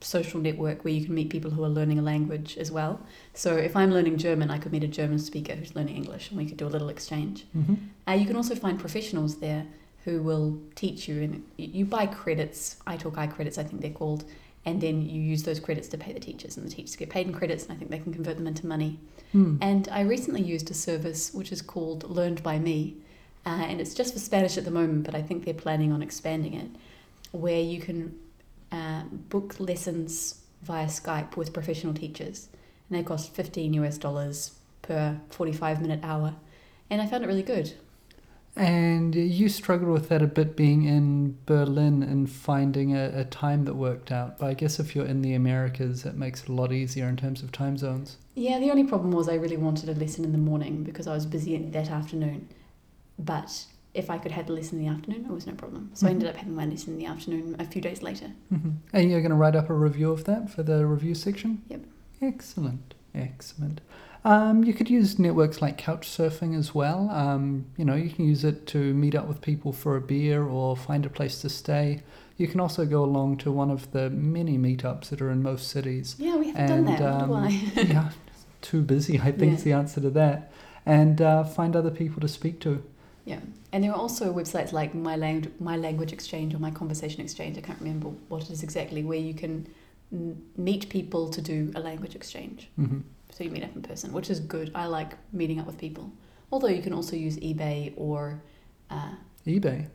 social 0.00 0.40
network 0.40 0.82
where 0.82 0.94
you 0.94 1.04
can 1.04 1.14
meet 1.14 1.28
people 1.28 1.50
who 1.50 1.62
are 1.62 1.74
learning 1.78 1.98
a 1.98 2.02
language 2.02 2.56
as 2.56 2.70
well. 2.72 2.98
So 3.34 3.56
if 3.56 3.76
I'm 3.76 3.92
learning 3.92 4.16
German, 4.16 4.50
I 4.50 4.58
could 4.58 4.72
meet 4.72 4.84
a 4.84 4.88
German 5.00 5.18
speaker 5.18 5.54
who's 5.54 5.76
learning 5.76 5.96
English, 5.96 6.30
and 6.30 6.38
we 6.38 6.46
could 6.46 6.56
do 6.56 6.66
a 6.66 6.72
little 6.76 6.88
exchange. 6.88 7.44
hmm 7.52 7.74
Uh, 8.08 8.16
you 8.20 8.26
can 8.26 8.36
also 8.36 8.54
find 8.54 8.78
professionals 8.86 9.32
there 9.46 9.64
who 10.06 10.22
will 10.22 10.56
teach 10.76 11.08
you, 11.08 11.20
and 11.20 11.44
you 11.56 11.84
buy 11.84 12.06
credits, 12.06 12.76
italki 12.86 13.30
credits, 13.30 13.58
I 13.58 13.64
think 13.64 13.82
they're 13.82 13.90
called, 13.90 14.24
and 14.64 14.80
then 14.80 15.02
you 15.02 15.20
use 15.20 15.42
those 15.42 15.58
credits 15.58 15.88
to 15.88 15.98
pay 15.98 16.12
the 16.12 16.20
teachers, 16.20 16.56
and 16.56 16.64
the 16.64 16.70
teachers 16.70 16.94
get 16.94 17.10
paid 17.10 17.26
in 17.26 17.32
credits, 17.32 17.64
and 17.64 17.72
I 17.72 17.76
think 17.76 17.90
they 17.90 17.98
can 17.98 18.14
convert 18.14 18.36
them 18.36 18.46
into 18.46 18.68
money. 18.68 19.00
Hmm. 19.32 19.56
And 19.60 19.88
I 19.90 20.02
recently 20.02 20.42
used 20.42 20.70
a 20.70 20.74
service 20.74 21.34
which 21.34 21.50
is 21.50 21.60
called 21.60 22.08
Learned 22.08 22.40
by 22.44 22.60
Me, 22.60 22.94
uh, 23.44 23.64
and 23.68 23.80
it's 23.80 23.94
just 23.94 24.12
for 24.12 24.20
Spanish 24.20 24.56
at 24.56 24.64
the 24.64 24.70
moment, 24.70 25.02
but 25.02 25.16
I 25.16 25.22
think 25.22 25.44
they're 25.44 25.54
planning 25.54 25.92
on 25.92 26.02
expanding 26.02 26.54
it, 26.54 26.70
where 27.32 27.60
you 27.60 27.80
can 27.80 28.16
uh, 28.70 29.02
book 29.28 29.58
lessons 29.58 30.40
via 30.62 30.86
Skype 30.86 31.36
with 31.36 31.52
professional 31.52 31.94
teachers, 31.94 32.48
and 32.88 32.96
they 32.96 33.02
cost 33.02 33.34
15 33.34 33.74
US 33.74 33.98
dollars 33.98 34.52
per 34.82 35.20
45 35.30 35.82
minute 35.82 36.00
hour, 36.04 36.36
and 36.90 37.02
I 37.02 37.06
found 37.06 37.24
it 37.24 37.26
really 37.26 37.42
good. 37.42 37.74
And 38.56 39.14
you 39.14 39.50
struggled 39.50 39.90
with 39.92 40.08
that 40.08 40.22
a 40.22 40.26
bit 40.26 40.56
being 40.56 40.84
in 40.84 41.36
Berlin 41.44 42.02
and 42.02 42.28
finding 42.30 42.96
a, 42.96 43.10
a 43.14 43.24
time 43.24 43.66
that 43.66 43.74
worked 43.74 44.10
out. 44.10 44.38
But 44.38 44.46
I 44.46 44.54
guess 44.54 44.80
if 44.80 44.96
you're 44.96 45.04
in 45.04 45.20
the 45.20 45.34
Americas, 45.34 46.06
it 46.06 46.14
makes 46.16 46.42
it 46.44 46.48
a 46.48 46.52
lot 46.52 46.72
easier 46.72 47.06
in 47.06 47.16
terms 47.18 47.42
of 47.42 47.52
time 47.52 47.76
zones. 47.76 48.16
Yeah, 48.34 48.58
the 48.58 48.70
only 48.70 48.84
problem 48.84 49.12
was 49.12 49.28
I 49.28 49.34
really 49.34 49.58
wanted 49.58 49.90
a 49.90 49.94
lesson 49.94 50.24
in 50.24 50.32
the 50.32 50.38
morning 50.38 50.84
because 50.84 51.06
I 51.06 51.14
was 51.14 51.26
busy 51.26 51.56
that 51.58 51.90
afternoon. 51.90 52.48
But 53.18 53.66
if 53.92 54.08
I 54.08 54.16
could 54.18 54.32
have 54.32 54.46
the 54.46 54.54
lesson 54.54 54.78
in 54.78 54.86
the 54.86 54.90
afternoon, 54.90 55.26
it 55.26 55.30
was 55.32 55.46
no 55.46 55.52
problem. 55.54 55.90
So 55.94 56.06
I 56.06 56.10
Mhm. 56.10 56.12
ended 56.14 56.28
up 56.30 56.36
having 56.36 56.54
my 56.54 56.64
lesson 56.66 56.94
in 56.94 56.98
the 56.98 57.06
afternoon 57.06 57.56
a 57.58 57.64
few 57.66 57.82
days 57.82 58.02
later. 58.02 58.32
hmm 58.48 58.70
And 58.94 59.10
you're 59.10 59.20
going 59.20 59.30
to 59.30 59.36
write 59.36 59.56
up 59.56 59.68
a 59.68 59.74
review 59.74 60.10
of 60.12 60.24
that 60.24 60.48
for 60.50 60.62
the 60.62 60.86
review 60.86 61.14
section? 61.14 61.62
Yep. 61.68 61.80
Excellent, 62.22 62.94
excellent. 63.14 63.80
Um, 64.26 64.64
you 64.64 64.74
could 64.74 64.90
use 64.90 65.20
networks 65.20 65.62
like 65.62 65.78
Couchsurfing 65.80 66.58
as 66.58 66.74
well. 66.74 67.08
Um, 67.10 67.66
you 67.76 67.84
know, 67.84 67.94
you 67.94 68.10
can 68.10 68.26
use 68.26 68.42
it 68.42 68.66
to 68.68 68.92
meet 68.92 69.14
up 69.14 69.28
with 69.28 69.40
people 69.40 69.72
for 69.72 69.94
a 69.96 70.00
beer 70.00 70.42
or 70.42 70.76
find 70.76 71.06
a 71.06 71.08
place 71.08 71.40
to 71.42 71.48
stay. 71.48 72.02
You 72.36 72.48
can 72.48 72.58
also 72.58 72.84
go 72.86 73.04
along 73.04 73.36
to 73.38 73.52
one 73.52 73.70
of 73.70 73.92
the 73.92 74.10
many 74.10 74.58
meetups 74.58 75.10
that 75.10 75.22
are 75.22 75.30
in 75.30 75.44
most 75.44 75.68
cities. 75.68 76.16
Yeah, 76.18 76.36
we 76.36 76.48
haven't 76.50 76.66
done 76.66 76.88
And, 76.88 76.88
that. 76.98 77.28
Why? 77.28 77.46
um, 77.46 77.86
yeah, 77.86 78.10
too 78.62 78.82
busy, 78.82 79.20
I 79.20 79.30
think, 79.30 79.54
is 79.54 79.62
the 79.62 79.72
answer 79.72 80.00
to 80.00 80.10
that. 80.10 80.50
And 80.84 81.22
uh, 81.22 81.44
find 81.44 81.76
other 81.76 81.92
people 81.92 82.20
to 82.20 82.28
speak 82.28 82.60
to. 82.62 82.82
Yeah, 83.24 83.38
and 83.72 83.84
there 83.84 83.92
are 83.92 83.98
also 83.98 84.32
websites 84.32 84.72
like 84.72 84.92
My, 84.92 85.14
Lang- 85.14 85.52
My 85.60 85.76
Language 85.76 86.12
Exchange 86.12 86.52
or 86.52 86.58
My 86.58 86.72
Conversation 86.72 87.20
Exchange. 87.20 87.58
I 87.58 87.60
can't 87.60 87.78
remember 87.80 88.08
what 88.28 88.42
it 88.42 88.50
is 88.50 88.64
exactly, 88.64 89.04
where 89.04 89.18
you 89.18 89.34
can 89.34 89.68
meet 90.56 90.88
people 90.88 91.28
to 91.30 91.40
do 91.40 91.70
a 91.76 91.80
language 91.80 92.16
exchange. 92.16 92.68
hmm 92.74 92.98
So 93.36 93.44
you 93.44 93.50
meet 93.50 93.62
up 93.64 93.76
in 93.76 93.82
person, 93.82 94.14
which 94.14 94.30
is 94.30 94.40
good. 94.40 94.72
I 94.74 94.86
like 94.86 95.12
meeting 95.30 95.60
up 95.60 95.66
with 95.66 95.76
people. 95.76 96.10
Although 96.50 96.68
you 96.68 96.80
can 96.80 96.94
also 96.94 97.16
use 97.16 97.36
eBay 97.36 97.92
or, 97.94 98.40
uh, 98.88 99.10
eBay 99.46 99.88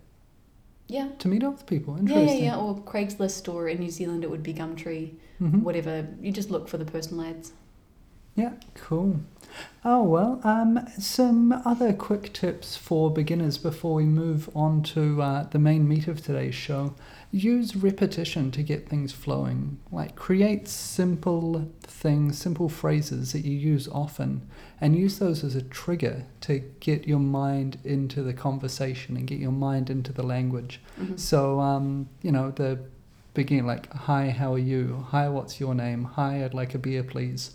yeah, 0.88 1.08
to 1.18 1.28
meet 1.28 1.44
up 1.44 1.54
with 1.54 1.66
people. 1.66 1.96
yeah, 1.96 2.00
Interesting. 2.02 2.44
yeah, 2.44 2.56
yeah, 2.56 2.58
or 2.60 2.76
Craigslist, 2.84 3.52
or 3.52 3.68
in 3.68 3.80
New 3.80 3.90
Zealand 3.90 4.24
it 4.24 4.30
would 4.30 4.44
be 4.44 4.54
Gumtree, 4.54 5.14
Mhm. 5.42 5.64
whatever. 5.64 6.08
You 6.22 6.32
just 6.32 6.52
look 6.52 6.68
for 6.68 6.78
the 6.78 6.86
personal 6.86 7.26
ads. 7.26 7.54
Yeah, 8.36 8.54
cool. 8.76 9.22
Oh, 9.84 10.04
well, 10.04 10.40
um, 10.44 10.86
some 11.00 11.52
other 11.66 11.94
quick 11.94 12.34
tips 12.34 12.76
for 12.78 13.10
beginners 13.12 13.58
before 13.58 13.96
we 13.96 14.04
move 14.06 14.50
on 14.56 14.84
to 14.84 15.20
uh, 15.22 15.44
the 15.50 15.58
main 15.60 15.88
meat 15.88 16.08
of 16.08 16.22
today's 16.24 16.56
show. 16.56 16.94
Use 17.34 17.78
repetition 17.78 18.52
to 18.52 18.62
get 18.62 18.90
things 18.90 19.14
flowing. 19.14 19.80
Like, 19.90 20.16
create 20.18 20.68
simple 20.68 21.72
things, 21.82 22.38
simple 22.38 22.68
phrases 22.68 23.32
that 23.32 23.46
you 23.46 23.58
use 23.58 23.88
often, 23.88 24.42
and 24.82 24.98
use 24.98 25.20
those 25.20 25.42
as 25.44 25.56
a 25.56 25.62
trigger 25.62 26.26
to 26.42 26.60
get 26.82 27.08
your 27.08 27.20
mind 27.20 27.78
into 27.86 28.22
the 28.22 28.34
conversation 28.34 29.16
and 29.16 29.28
get 29.28 29.40
your 29.40 29.54
mind 29.54 29.90
into 29.90 30.12
the 30.12 30.24
language. 30.24 30.82
Mhm. 31.00 31.18
So, 31.18 31.62
um, 31.62 32.10
you 32.22 32.34
know, 32.34 32.52
the 32.52 32.80
beginning, 33.34 33.66
like, 33.66 33.90
hi, 33.94 34.30
how 34.30 34.54
are 34.54 34.60
you? 34.60 35.06
Hi, 35.10 35.30
what's 35.30 35.58
your 35.58 35.74
name? 35.74 36.04
Hi, 36.04 36.44
I'd 36.44 36.54
like 36.54 36.76
a 36.76 36.80
beer, 36.80 37.04
please. 37.04 37.52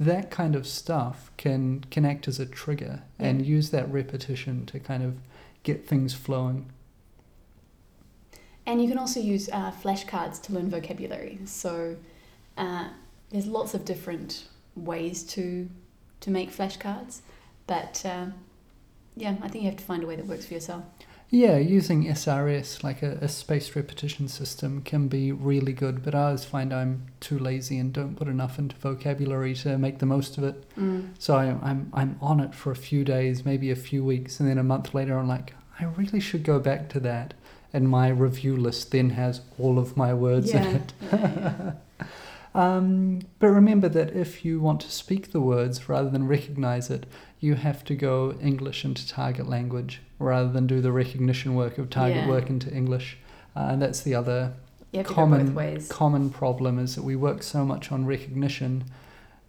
That 0.00 0.30
kind 0.30 0.54
of 0.56 0.66
stuff 0.66 1.30
can 1.36 1.84
connect 1.90 2.28
as 2.28 2.40
a 2.40 2.46
trigger 2.46 3.02
and 3.18 3.44
use 3.44 3.70
that 3.70 3.92
repetition 3.92 4.64
to 4.66 4.78
kind 4.78 5.02
of 5.02 5.18
get 5.64 5.86
things 5.86 6.14
flowing. 6.14 6.66
And 8.68 8.82
you 8.82 8.88
can 8.88 8.98
also 8.98 9.18
use 9.18 9.48
uh, 9.48 9.72
flashcards 9.72 10.42
to 10.42 10.52
learn 10.52 10.68
vocabulary. 10.68 11.38
So 11.46 11.96
uh, 12.58 12.88
there's 13.30 13.46
lots 13.46 13.72
of 13.72 13.86
different 13.86 14.44
ways 14.76 15.22
to 15.34 15.68
to 16.20 16.30
make 16.30 16.50
flashcards, 16.54 17.20
but 17.66 18.02
uh, 18.04 18.26
yeah, 19.16 19.36
I 19.40 19.48
think 19.48 19.64
you 19.64 19.70
have 19.70 19.78
to 19.78 19.84
find 19.84 20.02
a 20.02 20.06
way 20.06 20.16
that 20.16 20.26
works 20.26 20.46
for 20.46 20.54
yourself. 20.54 20.84
Yeah, 21.30 21.56
using 21.56 22.06
SRS, 22.06 22.82
like 22.82 23.02
a, 23.02 23.12
a 23.22 23.28
spaced 23.28 23.76
repetition 23.76 24.28
system, 24.28 24.82
can 24.82 25.08
be 25.08 25.30
really 25.30 25.72
good, 25.72 26.02
but 26.02 26.14
I 26.14 26.24
always 26.26 26.44
find 26.44 26.72
I'm 26.72 27.06
too 27.20 27.38
lazy 27.38 27.78
and 27.78 27.92
don't 27.92 28.16
put 28.16 28.28
enough 28.28 28.58
into 28.58 28.76
vocabulary 28.76 29.54
to 29.56 29.78
make 29.78 29.98
the 29.98 30.06
most 30.06 30.36
of 30.36 30.44
it. 30.44 30.56
Mm. 30.76 31.10
So 31.18 31.36
I, 31.36 31.56
I'm 31.62 31.90
I'm 31.94 32.18
on 32.20 32.40
it 32.40 32.54
for 32.54 32.70
a 32.70 32.76
few 32.76 33.02
days, 33.02 33.46
maybe 33.46 33.70
a 33.70 33.76
few 33.76 34.04
weeks, 34.04 34.40
and 34.40 34.48
then 34.48 34.58
a 34.58 34.62
month 34.62 34.92
later 34.92 35.18
I'm 35.18 35.28
like, 35.28 35.54
I 35.80 35.84
really 35.84 36.20
should 36.20 36.42
go 36.42 36.58
back 36.58 36.90
to 36.90 37.00
that. 37.00 37.32
And 37.72 37.88
my 37.88 38.08
review 38.08 38.56
list 38.56 38.90
then 38.92 39.10
has 39.10 39.42
all 39.58 39.78
of 39.78 39.96
my 39.96 40.14
words 40.14 40.50
in 40.50 40.62
it. 40.62 40.92
yeah, 41.02 41.72
yeah. 42.00 42.06
Um, 42.54 43.20
but 43.38 43.48
remember 43.48 43.88
that 43.90 44.10
if 44.16 44.44
you 44.44 44.58
want 44.58 44.80
to 44.80 44.90
speak 44.90 45.32
the 45.32 45.40
words 45.40 45.88
rather 45.88 46.08
than 46.10 46.26
recognize 46.26 46.90
it, 46.90 47.06
you 47.40 47.54
have 47.54 47.84
to 47.84 47.94
go 47.94 48.34
English 48.42 48.84
into 48.84 49.06
target 49.06 49.48
language 49.48 50.00
rather 50.18 50.50
than 50.50 50.66
do 50.66 50.80
the 50.80 50.90
recognition 50.90 51.54
work 51.54 51.78
of 51.78 51.90
target 51.90 52.16
Yeah. 52.16 52.28
work 52.28 52.48
into 52.50 52.72
English. 52.74 53.18
Uh, 53.54 53.68
and 53.70 53.82
that's 53.82 54.00
the 54.00 54.14
other 54.14 54.54
You 54.92 54.98
have 55.00 55.06
to 55.06 55.10
go 55.10 55.14
common 55.14 55.80
common 55.88 56.30
problem 56.30 56.78
is 56.78 56.94
that 56.96 57.02
we 57.04 57.16
work 57.16 57.42
so 57.42 57.64
much 57.64 57.92
on 57.92 58.06
recognition, 58.06 58.84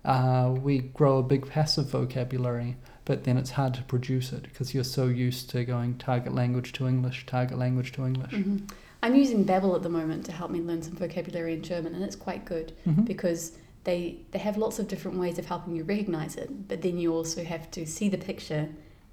uh, 0.06 0.54
we 0.62 0.80
grow 0.80 1.18
a 1.20 1.24
big 1.24 1.48
passive 1.50 1.90
vocabulary, 1.90 2.76
but 3.10 3.24
then 3.24 3.38
it's 3.38 3.50
hard 3.50 3.74
to 3.74 3.82
produce 3.82 4.32
it 4.32 4.44
because 4.44 4.72
you're 4.76 4.84
so 4.84 5.08
used 5.08 5.50
to 5.50 5.66
going 5.66 5.98
target 5.98 6.32
language 6.32 6.72
to 6.74 6.88
English, 6.88 7.26
target 7.26 7.58
language 7.58 7.92
to 7.94 8.06
English. 8.06 8.32
hmm 8.32 8.58
I'm 9.02 9.16
using 9.16 9.46
Babbel 9.46 9.76
at 9.76 9.82
the 9.82 9.90
moment 9.90 10.26
to 10.28 10.32
help 10.32 10.52
me 10.52 10.60
learn 10.62 10.84
some 10.84 10.94
vocabulary 10.96 11.54
in 11.54 11.64
German, 11.64 11.96
and 11.96 12.04
it's 12.04 12.18
quite 12.18 12.44
good 12.46 12.74
Mhm. 12.86 13.06
because 13.06 13.54
they 13.86 14.18
they 14.32 14.38
have 14.48 14.58
lots 14.58 14.78
of 14.78 14.88
different 14.88 15.18
ways 15.18 15.40
of 15.40 15.46
helping 15.48 15.76
you 15.76 15.84
recognize 15.86 16.36
it. 16.36 16.68
But 16.68 16.84
then 16.84 17.00
you 17.00 17.12
also 17.20 17.44
have 17.44 17.72
to 17.72 17.82
see 17.88 18.10
the 18.10 18.18
picture, 18.20 18.68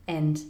and 0.07 0.43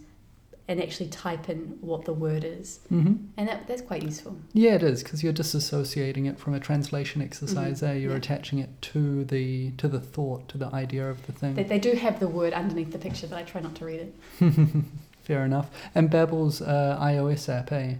and 0.68 0.82
actually 0.82 1.08
type 1.08 1.48
in 1.48 1.78
what 1.80 2.04
the 2.06 2.12
word 2.12 2.42
is, 2.44 2.80
Mhm. 2.92 3.26
and 3.36 3.48
that 3.48 3.68
that's 3.68 3.82
quite 3.82 4.02
useful. 4.02 4.36
Yeah, 4.52 4.74
it 4.74 4.82
is 4.82 5.02
because 5.02 5.22
you're 5.22 5.32
disassociating 5.32 6.26
it 6.28 6.38
from 6.38 6.54
a 6.54 6.60
translation 6.60 7.22
exercise. 7.22 7.76
Mhm, 7.78 7.80
There, 7.80 7.96
you're 7.96 8.10
yeah. 8.12 8.16
attaching 8.18 8.58
it 8.58 8.70
to 8.82 9.24
the 9.24 9.70
to 9.78 9.86
the 9.88 10.00
thought, 10.00 10.48
to 10.48 10.58
the 10.58 10.66
idea 10.74 11.08
of 11.08 11.24
the 11.26 11.32
thing. 11.32 11.54
they 11.54 11.78
do 11.78 11.92
have 11.92 12.18
the 12.18 12.28
word 12.28 12.52
underneath 12.52 12.90
the 12.92 12.98
picture, 12.98 13.26
but 13.28 13.36
I 13.38 13.42
try 13.44 13.60
not 13.60 13.74
to 13.76 13.84
read 13.84 14.00
it. 14.00 14.14
Fair 15.22 15.44
enough. 15.44 15.70
And 15.94 16.10
Babbel's 16.10 16.60
uh, 16.62 16.98
iOS 17.00 17.48
app, 17.48 17.72
eh? 17.72 17.94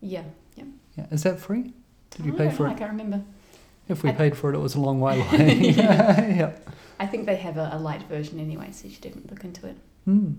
Yeah. 0.00 0.24
Yeah, 0.56 0.64
Yeah. 0.96 1.06
is 1.10 1.22
that 1.22 1.38
free? 1.40 1.72
Did 2.10 2.26
you 2.26 2.34
I 2.34 2.36
pay 2.36 2.50
for 2.50 2.64
know, 2.64 2.70
it? 2.70 2.72
I 2.74 2.78
can't 2.78 2.90
remember. 2.92 3.22
If 3.88 4.02
we 4.02 4.10
I- 4.10 4.12
paid 4.12 4.36
for 4.36 4.50
it, 4.52 4.56
it 4.56 4.60
was 4.60 4.74
a 4.74 4.80
long 4.80 5.00
while 5.00 5.20
away. 5.20 5.54
yeah. 5.76 6.52
I 7.00 7.06
think 7.06 7.26
they 7.26 7.36
have 7.36 7.56
a, 7.56 7.70
a 7.72 7.78
light 7.78 8.02
version 8.08 8.38
anyway, 8.40 8.68
so 8.72 8.86
you 8.86 8.92
should 8.94 9.02
definitely 9.02 9.30
look 9.30 9.44
into 9.44 9.66
it. 9.66 9.76
Hmm. 10.04 10.32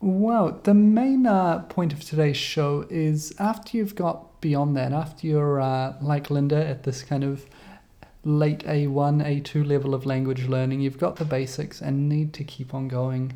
Well, 0.00 0.60
the 0.62 0.74
main 0.74 1.26
uh, 1.26 1.60
point 1.64 1.92
of 1.92 2.04
today's 2.04 2.36
show 2.36 2.86
is 2.88 3.34
after 3.38 3.76
you've 3.76 3.96
got 3.96 4.40
beyond 4.40 4.76
that, 4.76 4.92
after 4.92 5.26
you're 5.26 5.60
uh, 5.60 5.96
like 6.00 6.30
Linda 6.30 6.64
at 6.64 6.84
this 6.84 7.02
kind 7.02 7.24
of 7.24 7.46
late 8.24 8.60
A1, 8.60 9.24
A2 9.42 9.66
level 9.66 9.94
of 9.94 10.06
language 10.06 10.46
learning, 10.46 10.80
you've 10.80 10.98
got 10.98 11.16
the 11.16 11.24
basics 11.24 11.80
and 11.80 12.08
need 12.08 12.32
to 12.34 12.44
keep 12.44 12.74
on 12.74 12.86
going. 12.86 13.32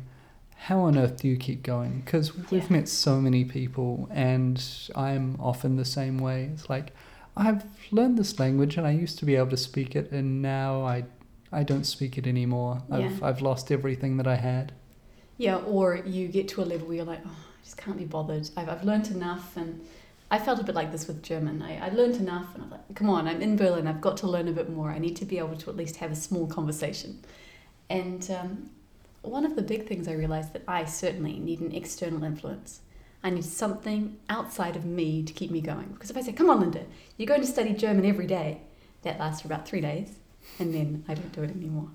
How 0.55 0.79
on 0.79 0.97
earth 0.97 1.17
do 1.21 1.27
you 1.27 1.35
keep 1.35 1.63
going? 1.63 2.01
Because 2.05 2.33
we've 2.49 2.63
Yeah. 2.63 2.77
met 2.77 2.87
so 2.87 3.19
many 3.19 3.43
people, 3.43 4.07
and 4.09 4.63
I'm 4.95 5.35
often 5.41 5.75
the 5.75 5.83
same 5.83 6.17
way. 6.17 6.45
It's 6.53 6.69
like, 6.69 6.93
I've 7.35 7.65
learned 7.91 8.17
this 8.17 8.39
language 8.39 8.77
and 8.77 8.87
I 8.87 8.91
used 8.91 9.19
to 9.19 9.25
be 9.25 9.35
able 9.35 9.49
to 9.49 9.57
speak 9.57 9.97
it, 9.97 10.11
and 10.13 10.41
now 10.41 10.83
I, 10.83 11.03
I 11.51 11.63
don't 11.63 11.83
speak 11.83 12.17
it 12.17 12.25
anymore. 12.25 12.83
I've, 12.89 13.01
Yeah. 13.01 13.27
I've 13.27 13.41
lost 13.41 13.69
everything 13.69 14.15
that 14.17 14.27
I 14.27 14.35
had. 14.35 14.71
Yeah, 15.37 15.57
or 15.57 15.95
you 15.95 16.27
get 16.27 16.47
to 16.49 16.61
a 16.61 16.65
level 16.65 16.87
where 16.87 16.97
you're 16.97 17.05
like, 17.05 17.21
oh, 17.25 17.29
I 17.29 17.63
just 17.63 17.77
can't 17.77 17.97
be 17.97 18.05
bothered. 18.05 18.49
I've, 18.55 18.69
I've 18.69 18.83
learned 18.83 19.07
enough. 19.07 19.57
And 19.57 19.81
I 20.29 20.39
felt 20.39 20.59
a 20.59 20.63
bit 20.63 20.75
like 20.75 20.91
this 20.91 21.07
with 21.07 21.23
German. 21.23 21.61
I, 21.61 21.87
I 21.87 21.89
learned 21.89 22.15
enough, 22.15 22.53
and 22.53 22.63
I 22.63 22.65
was 22.65 22.71
like, 22.71 22.95
come 22.95 23.09
on, 23.09 23.27
I'm 23.27 23.41
in 23.41 23.55
Berlin. 23.55 23.87
I've 23.87 24.01
got 24.01 24.17
to 24.17 24.27
learn 24.27 24.47
a 24.47 24.51
bit 24.51 24.69
more. 24.69 24.89
I 24.91 24.99
need 24.99 25.15
to 25.17 25.25
be 25.25 25.37
able 25.37 25.57
to 25.57 25.69
at 25.69 25.75
least 25.75 25.97
have 25.97 26.11
a 26.11 26.15
small 26.15 26.47
conversation. 26.47 27.19
And 27.89 28.29
um, 28.31 28.69
one 29.21 29.45
of 29.45 29.55
the 29.55 29.61
big 29.61 29.87
things 29.87 30.07
I 30.07 30.13
realized 30.13 30.53
that 30.53 30.63
I 30.67 30.85
certainly 30.85 31.39
need 31.39 31.61
an 31.61 31.73
external 31.73 32.23
influence. 32.23 32.81
I 33.23 33.29
need 33.29 33.45
something 33.45 34.17
outside 34.29 34.75
of 34.75 34.85
me 34.85 35.23
to 35.23 35.31
keep 35.33 35.49
me 35.49 35.61
going. 35.61 35.87
Because 35.93 36.09
if 36.09 36.17
I 36.17 36.21
say, 36.21 36.33
come 36.33 36.49
on, 36.49 36.59
Linda, 36.59 36.85
you're 37.17 37.27
going 37.27 37.41
to 37.41 37.47
study 37.47 37.73
German 37.73 38.05
every 38.05 38.27
day, 38.27 38.61
that 39.03 39.19
lasts 39.19 39.41
for 39.41 39.47
about 39.47 39.67
three 39.67 39.81
days. 39.81 40.17
And 40.59 40.73
then 40.73 41.03
I 41.07 41.13
don't 41.15 41.31
do 41.31 41.41
it 41.43 41.49
anymore. 41.51 41.89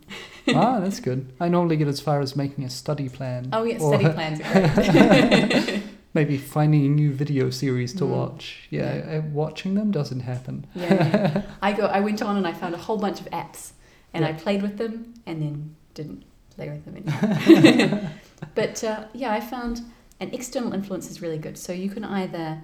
ah, 0.49 0.81
that's 0.83 1.01
good. 1.01 1.33
I 1.39 1.49
normally 1.49 1.77
get 1.77 1.89
as 1.89 2.01
far 2.01 2.21
as 2.21 2.35
making 2.35 2.65
a 2.65 2.71
study 2.71 3.09
plan. 3.09 3.49
Oh, 3.53 3.63
yeah, 3.65 3.79
study 3.79 4.05
plans 4.17 4.41
are 4.41 4.83
great. 4.93 5.83
maybe 6.15 6.37
finding 6.39 6.85
a 6.87 6.89
new 6.89 7.13
video 7.13 7.51
series 7.51 7.93
to 7.95 8.05
Mm. 8.05 8.09
watch. 8.09 8.67
Yeah, 8.71 8.97
Yeah. 8.97 9.19
uh, 9.19 9.23
watching 9.33 9.75
them 9.75 9.91
doesn't 9.91 10.21
happen. 10.21 10.67
Yeah, 10.75 10.95
yeah. 10.95 11.43
I 11.63 11.73
go. 11.73 11.87
I 11.87 12.01
went 12.01 12.21
on 12.23 12.37
and 12.37 12.47
I 12.47 12.53
found 12.53 12.75
a 12.75 12.79
whole 12.79 12.97
bunch 12.99 13.21
of 13.21 13.27
apps, 13.31 13.73
and 14.13 14.25
I 14.25 14.33
played 14.33 14.63
with 14.63 14.77
them, 14.79 15.15
and 15.27 15.41
then 15.43 15.77
didn't 15.95 16.25
play 16.57 16.69
with 16.71 16.85
them 16.85 16.97
anymore. 16.97 18.11
but 18.55 18.83
uh, 18.83 19.05
yeah, 19.15 19.33
I 19.33 19.41
found 19.41 19.83
an 20.21 20.31
external 20.33 20.73
influence 20.73 21.11
is 21.11 21.23
really 21.23 21.39
good. 21.39 21.57
So 21.59 21.73
you 21.73 21.91
can 21.91 22.05
either 22.05 22.61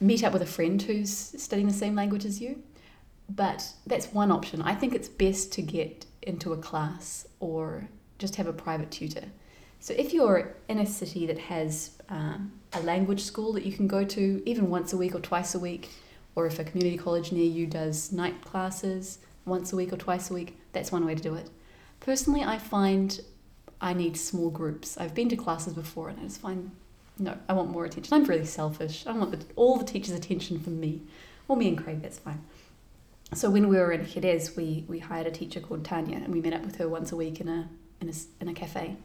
meet 0.00 0.24
up 0.24 0.32
with 0.32 0.42
a 0.42 0.46
friend 0.46 0.80
who's 0.82 1.10
studying 1.10 1.68
the 1.68 1.74
same 1.74 1.94
language 1.94 2.24
as 2.24 2.40
you, 2.40 2.62
but 3.28 3.72
that's 3.86 4.06
one 4.12 4.30
option. 4.30 4.62
I 4.62 4.74
think 4.74 4.94
it's 4.94 5.08
best 5.08 5.52
to 5.52 5.62
get 5.62 6.06
into 6.22 6.52
a 6.52 6.56
class 6.56 7.26
or 7.40 7.88
just 8.18 8.36
have 8.36 8.46
a 8.46 8.52
private 8.52 8.90
tutor. 8.90 9.24
So 9.80 9.94
if 9.96 10.12
you're 10.12 10.56
in 10.68 10.78
a 10.78 10.86
city 10.86 11.26
that 11.26 11.38
has 11.38 11.92
um, 12.08 12.52
a 12.72 12.80
language 12.80 13.22
school 13.22 13.52
that 13.52 13.64
you 13.64 13.72
can 13.72 13.86
go 13.86 14.04
to 14.04 14.42
even 14.44 14.70
once 14.70 14.92
a 14.92 14.96
week 14.96 15.14
or 15.14 15.20
twice 15.20 15.54
a 15.54 15.58
week, 15.58 15.90
or 16.34 16.46
if 16.46 16.58
a 16.58 16.64
community 16.64 16.96
college 16.96 17.32
near 17.32 17.44
you 17.44 17.66
does 17.66 18.12
night 18.12 18.40
classes 18.42 19.18
once 19.44 19.72
a 19.72 19.76
week 19.76 19.92
or 19.92 19.96
twice 19.96 20.30
a 20.30 20.34
week, 20.34 20.58
that's 20.72 20.90
one 20.90 21.04
way 21.06 21.14
to 21.14 21.22
do 21.22 21.34
it. 21.34 21.50
Personally, 22.00 22.42
I 22.42 22.58
find 22.58 23.20
I 23.80 23.92
need 23.92 24.16
small 24.16 24.50
groups. 24.50 24.96
I've 24.98 25.14
been 25.14 25.28
to 25.28 25.36
classes 25.36 25.74
before 25.74 26.08
and 26.08 26.18
I 26.18 26.24
just 26.24 26.40
find, 26.40 26.70
no, 27.18 27.36
I 27.48 27.52
want 27.52 27.70
more 27.70 27.84
attention. 27.84 28.14
I'm 28.14 28.24
really 28.24 28.44
selfish. 28.44 29.06
I 29.06 29.12
want 29.12 29.30
the, 29.32 29.44
all 29.56 29.76
the 29.76 29.84
teachers' 29.84 30.14
attention 30.14 30.58
from 30.60 30.80
me. 30.80 31.02
Or 31.46 31.56
me 31.56 31.68
and 31.68 31.78
Craig, 31.78 32.02
that's 32.02 32.18
fine. 32.18 32.42
So 33.34 33.50
when 33.50 33.68
we 33.68 33.76
were 33.76 33.92
in 33.92 34.06
Jerez, 34.06 34.56
we, 34.56 34.84
we 34.88 34.98
hired 34.98 35.26
a 35.26 35.30
teacher 35.30 35.60
called 35.60 35.84
Tanya 35.84 36.16
and 36.16 36.32
we 36.32 36.40
met 36.40 36.54
up 36.54 36.64
with 36.64 36.76
her 36.76 36.88
once 36.88 37.12
a 37.12 37.16
week 37.16 37.40
in 37.40 37.48
a, 37.48 37.68
in 38.00 38.08
a, 38.08 38.12
in 38.40 38.48
a 38.48 38.54
cafe. 38.54 38.96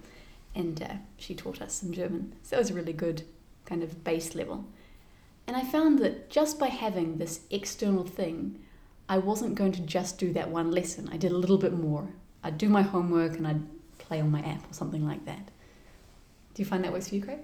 And 0.56 0.82
uh, 0.82 0.94
she 1.18 1.36
taught 1.36 1.62
us 1.62 1.74
some 1.74 1.92
German. 1.92 2.34
So 2.44 2.56
that 2.56 2.60
was 2.60 2.72
a 2.72 2.74
really 2.74 2.94
good 2.94 3.24
kind 3.66 3.84
of 3.84 4.04
base 4.04 4.34
level. 4.34 4.66
And 5.46 5.58
I 5.58 5.64
found 5.64 6.00
that 6.00 6.30
just 6.30 6.58
by 6.58 6.68
having 6.68 7.18
this 7.18 7.42
external 7.50 8.06
thing, 8.06 8.60
I 9.10 9.18
wasn't 9.18 9.56
going 9.56 9.74
to 9.74 9.82
just 9.82 10.18
do 10.18 10.32
that 10.34 10.50
one 10.50 10.72
lesson. 10.72 11.10
I 11.12 11.18
did 11.18 11.32
a 11.32 11.38
little 11.38 11.58
bit 11.58 11.74
more. 11.74 12.08
I'd 12.44 12.58
do 12.58 12.70
my 12.70 12.82
homework 12.82 13.34
and 13.38 13.46
I'd 13.46 13.62
play 13.98 14.22
on 14.22 14.32
my 14.32 14.42
app 14.42 14.70
or 14.70 14.74
something 14.74 15.06
like 15.06 15.26
that. 15.26 15.50
Do 16.54 16.62
you 16.62 16.66
find 16.66 16.84
that 16.84 16.94
works 16.94 17.10
for 17.10 17.16
you, 17.16 17.24
Craig? 17.24 17.40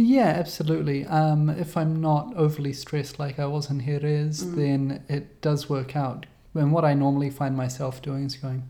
Yeah, 0.00 0.28
absolutely. 0.28 1.04
Um, 1.06 1.50
if 1.50 1.76
I'm 1.76 2.00
not 2.00 2.32
overly 2.36 2.72
stressed 2.72 3.18
like 3.18 3.38
I 3.40 3.46
was 3.46 3.68
in 3.68 3.80
Jerez, 3.84 4.44
Mm. 4.44 4.54
then 4.56 5.02
it 5.08 5.40
does 5.42 5.68
work 5.68 5.96
out. 5.96 6.26
And 6.54 6.70
what 6.72 6.84
I 6.84 6.94
normally 6.94 7.30
find 7.30 7.56
myself 7.56 8.00
doing 8.00 8.24
is 8.24 8.36
going, 8.36 8.62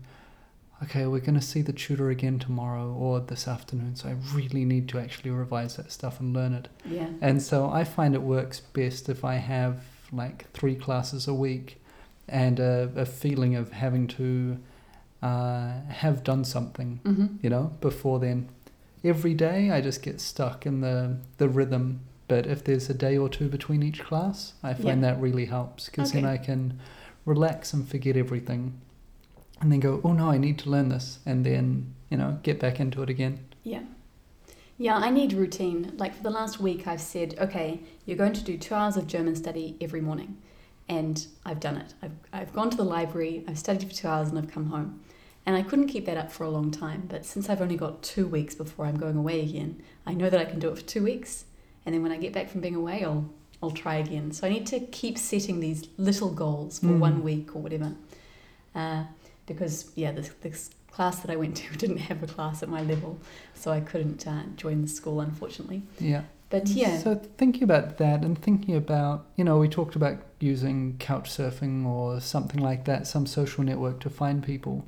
okay, 0.83 1.05
we're 1.05 1.19
going 1.19 1.39
to 1.39 1.45
see 1.45 1.61
the 1.61 1.71
tutor 1.73 2.09
again 2.09 2.39
tomorrow 2.39 2.91
or 2.91 3.19
this 3.19 3.47
afternoon, 3.47 3.95
so 3.95 4.09
I 4.09 4.15
really 4.33 4.65
need 4.65 4.87
to 4.89 4.99
actually 4.99 5.29
revise 5.29 5.75
that 5.75 5.91
stuff 5.91 6.19
and 6.19 6.33
learn 6.33 6.53
it. 6.53 6.67
Yeah. 6.89 7.09
And 7.21 7.41
so 7.41 7.69
I 7.69 7.83
find 7.83 8.15
it 8.15 8.21
works 8.23 8.59
best 8.61 9.07
if 9.07 9.23
I 9.23 9.35
have 9.35 9.83
like 10.11 10.51
three 10.53 10.75
classes 10.75 11.27
a 11.27 11.33
week 11.33 11.79
and 12.27 12.59
a, 12.59 12.89
a 12.95 13.05
feeling 13.05 13.55
of 13.55 13.71
having 13.73 14.07
to 14.07 14.57
uh, 15.21 15.81
have 15.89 16.23
done 16.23 16.43
something, 16.43 17.01
Mm-hmm. 17.03 17.27
you 17.43 17.49
know, 17.51 17.73
before 17.81 18.19
then. 18.19 18.49
Every 19.03 19.33
day 19.33 19.71
I 19.71 19.81
just 19.81 20.01
get 20.01 20.19
stuck 20.19 20.65
in 20.65 20.81
the, 20.81 21.17
the 21.37 21.47
rhythm. 21.49 22.01
But 22.27 22.45
if 22.45 22.63
there's 22.63 22.89
a 22.89 22.93
day 22.93 23.17
or 23.17 23.27
two 23.27 23.49
between 23.49 23.81
each 23.81 24.03
class, 24.03 24.53
I 24.61 24.75
find 24.75 25.03
that 25.03 25.19
really 25.19 25.45
helps 25.45 25.87
because 25.87 26.11
then 26.11 26.25
I 26.25 26.37
can 26.37 26.79
relax 27.25 27.73
and 27.73 27.87
forget 27.87 28.15
everything 28.15 28.79
and 29.61 29.71
then 29.71 29.79
go, 29.79 29.99
oh 30.03 30.13
no, 30.13 30.29
I 30.29 30.37
need 30.37 30.59
to 30.59 30.69
learn 30.69 30.89
this. 30.89 31.19
And 31.25 31.45
then, 31.45 31.93
you 32.09 32.17
know, 32.17 32.39
get 32.43 32.59
back 32.59 32.79
into 32.79 33.01
it 33.01 33.09
again. 33.09 33.39
Yeah. 33.63 33.81
Yeah, 34.77 34.95
I 34.95 35.09
need 35.09 35.33
routine. 35.33 35.93
Like 35.97 36.15
for 36.15 36.23
the 36.23 36.29
last 36.29 36.61
week, 36.61 36.87
I've 36.87 37.01
said, 37.01 37.35
okay, 37.39 37.81
you're 38.05 38.17
going 38.17 38.33
to 38.33 38.43
do 38.43 38.57
two 38.57 38.75
hours 38.75 38.95
of 38.95 39.07
German 39.07 39.35
study 39.35 39.75
every 39.81 39.99
morning. 39.99 40.37
And 40.87 41.25
I've 41.45 41.59
done 41.59 41.77
it. 41.77 41.93
I've, 42.01 42.13
I've 42.31 42.53
gone 42.53 42.69
to 42.69 42.77
the 42.77 42.83
library, 42.83 43.43
I've 43.47 43.59
studied 43.59 43.89
for 43.89 43.95
two 43.95 44.07
hours, 44.07 44.29
and 44.29 44.39
I've 44.39 44.51
come 44.51 44.67
home. 44.67 45.01
And 45.45 45.55
I 45.55 45.63
couldn't 45.63 45.87
keep 45.87 46.05
that 46.05 46.17
up 46.17 46.31
for 46.31 46.43
a 46.43 46.49
long 46.49 46.69
time. 46.69 47.05
But 47.07 47.25
since 47.25 47.49
I've 47.49 47.61
only 47.61 47.77
got 47.77 48.03
two 48.03 48.27
weeks 48.27 48.53
before 48.55 48.85
I'm 48.85 48.97
going 48.97 49.15
away 49.17 49.41
again, 49.41 49.81
I 50.05 50.13
know 50.13 50.29
that 50.29 50.39
I 50.39 50.45
can 50.45 50.59
do 50.59 50.69
it 50.69 50.77
for 50.77 50.83
two 50.83 51.03
weeks. 51.03 51.45
And 51.85 51.95
then 51.95 52.03
when 52.03 52.11
I 52.11 52.17
get 52.17 52.33
back 52.33 52.49
from 52.49 52.61
being 52.61 52.75
away, 52.75 53.03
I'll, 53.03 53.29
I'll 53.63 53.71
try 53.71 53.95
again. 53.95 54.31
So 54.31 54.45
I 54.45 54.51
need 54.51 54.67
to 54.67 54.79
keep 54.79 55.17
setting 55.17 55.59
these 55.59 55.87
little 55.97 56.29
goals 56.29 56.79
for 56.79 56.87
Mm. 56.87 56.99
one 56.99 57.23
week 57.23 57.55
or 57.55 57.61
whatever. 57.61 57.93
Uh, 58.75 59.05
because, 59.47 59.91
yeah, 59.95 60.11
this, 60.11 60.29
this 60.41 60.69
class 60.91 61.19
that 61.21 61.31
I 61.31 61.35
went 61.35 61.55
to 61.57 61.73
didn't 61.77 61.97
have 61.97 62.21
a 62.21 62.27
class 62.27 62.61
at 62.61 62.69
my 62.69 62.83
level 62.83 63.17
so 63.55 63.71
I 63.71 63.79
couldn't 63.79 64.27
uh, 64.27 64.43
join 64.55 64.81
the 64.83 64.87
school, 64.87 65.19
unfortunately. 65.21 65.81
Yeah. 65.99 66.23
But 66.51 66.67
yeah, 66.69 66.97
So 66.97 67.15
thinking 67.37 67.61
about 67.63 67.97
that 67.97 68.23
and 68.23 68.35
thinking 68.37 68.75
about, 68.75 69.27
you 69.35 69.43
know, 69.43 69.59
we 69.59 69.69
talked 69.69 69.95
about 69.95 70.17
using 70.39 70.97
couch 70.97 71.29
surfing 71.29 71.85
or 71.85 72.19
something 72.19 72.59
like 72.59 72.85
that, 72.85 73.05
some 73.05 73.27
social 73.27 73.63
network 73.63 73.99
to 74.01 74.09
find 74.09 74.43
people. 74.43 74.85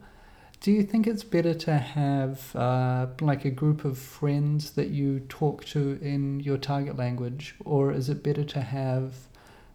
Do 0.62 0.72
you 0.72 0.84
think 0.84 1.08
it's 1.08 1.24
better 1.24 1.56
to 1.56 1.76
have 1.76 2.56
uh, 2.56 3.08
like 3.20 3.46
a 3.46 3.50
group 3.50 3.84
of 3.84 3.98
friends 3.98 4.72
that 4.72 4.90
you 4.90 5.22
talk 5.22 5.66
to 5.66 5.98
in 6.04 6.40
your 6.40 6.58
target 6.58 6.96
language, 6.96 7.56
or 7.66 7.92
is 7.92 8.10
it 8.10 8.22
better 8.22 8.44
to 8.44 8.62
have 8.62 9.16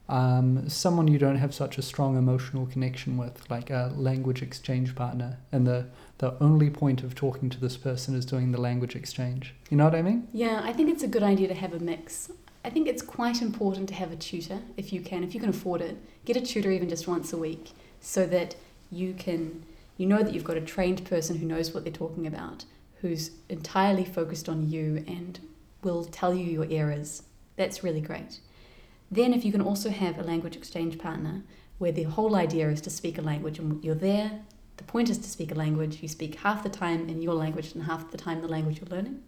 um, 0.08 0.68
someone 0.68 1.08
you 1.08 1.18
don't 1.18 1.38
have 1.38 1.52
such 1.52 1.76
a 1.76 1.82
strong 1.82 2.16
emotional 2.16 2.66
connection 2.66 3.16
with, 3.16 3.50
like 3.50 3.68
a 3.68 3.92
language 3.96 4.42
exchange 4.42 4.94
partner, 4.94 5.38
and 5.50 5.66
the 5.66 5.86
the 6.18 6.40
only 6.40 6.70
point 6.70 7.02
of 7.02 7.16
talking 7.16 7.50
to 7.50 7.58
this 7.58 7.76
person 7.76 8.14
is 8.14 8.24
doing 8.24 8.52
the 8.52 8.60
language 8.60 8.94
exchange? 8.94 9.54
You 9.70 9.76
know 9.78 9.84
what 9.84 9.96
I 9.96 10.02
mean? 10.02 10.28
yeah, 10.32 10.60
I 10.62 10.72
think 10.72 10.88
it's 10.88 11.02
a 11.02 11.08
good 11.08 11.24
idea 11.24 11.48
to 11.48 11.54
have 11.54 11.74
a 11.74 11.80
mix. 11.80 12.30
I 12.64 12.70
think 12.70 12.86
it's 12.86 13.02
quite 13.02 13.42
important 13.42 13.88
to 13.88 13.94
have 13.94 14.12
a 14.12 14.16
tutor 14.16 14.60
if 14.76 14.92
you 14.92 15.00
can, 15.00 15.24
if 15.24 15.34
you 15.34 15.40
can 15.40 15.48
afford 15.48 15.80
it. 15.80 15.96
Get 16.24 16.36
a 16.36 16.40
tutor 16.40 16.70
even 16.70 16.88
just 16.88 17.08
once 17.08 17.32
a 17.32 17.36
week 17.36 17.72
so 18.00 18.24
that 18.26 18.54
you 18.90 19.14
can, 19.14 19.64
you 19.96 20.06
know 20.06 20.22
that 20.22 20.34
you've 20.34 20.44
got 20.44 20.56
a 20.56 20.60
trained 20.60 21.04
person 21.04 21.38
who 21.38 21.46
knows 21.46 21.72
what 21.72 21.84
they're 21.84 21.92
talking 21.92 22.26
about, 22.26 22.64
who's 23.00 23.30
entirely 23.48 24.04
focused 24.04 24.48
on 24.48 24.68
you 24.68 25.04
and 25.06 25.40
will 25.82 26.04
tell 26.04 26.34
you 26.34 26.44
your 26.44 26.66
errors. 26.70 27.22
That's 27.56 27.84
really 27.84 28.00
great. 28.00 28.40
Then, 29.10 29.32
if 29.32 29.44
you 29.44 29.52
can 29.52 29.60
also 29.60 29.90
have 29.90 30.18
a 30.18 30.22
language 30.22 30.56
exchange 30.56 30.98
partner 30.98 31.42
where 31.78 31.92
the 31.92 32.04
whole 32.04 32.34
idea 32.34 32.68
is 32.68 32.80
to 32.82 32.90
speak 32.90 33.18
a 33.18 33.22
language 33.22 33.58
and 33.58 33.82
you're 33.84 33.94
there, 33.94 34.40
the 34.76 34.84
point 34.84 35.08
is 35.08 35.18
to 35.18 35.28
speak 35.28 35.52
a 35.52 35.54
language, 35.54 36.02
you 36.02 36.08
speak 36.08 36.36
half 36.36 36.62
the 36.62 36.68
time 36.68 37.08
in 37.08 37.22
your 37.22 37.34
language 37.34 37.72
and 37.74 37.84
half 37.84 38.10
the 38.10 38.18
time 38.18 38.42
the 38.42 38.48
language 38.48 38.80
you're 38.80 38.94
learning. 38.96 39.22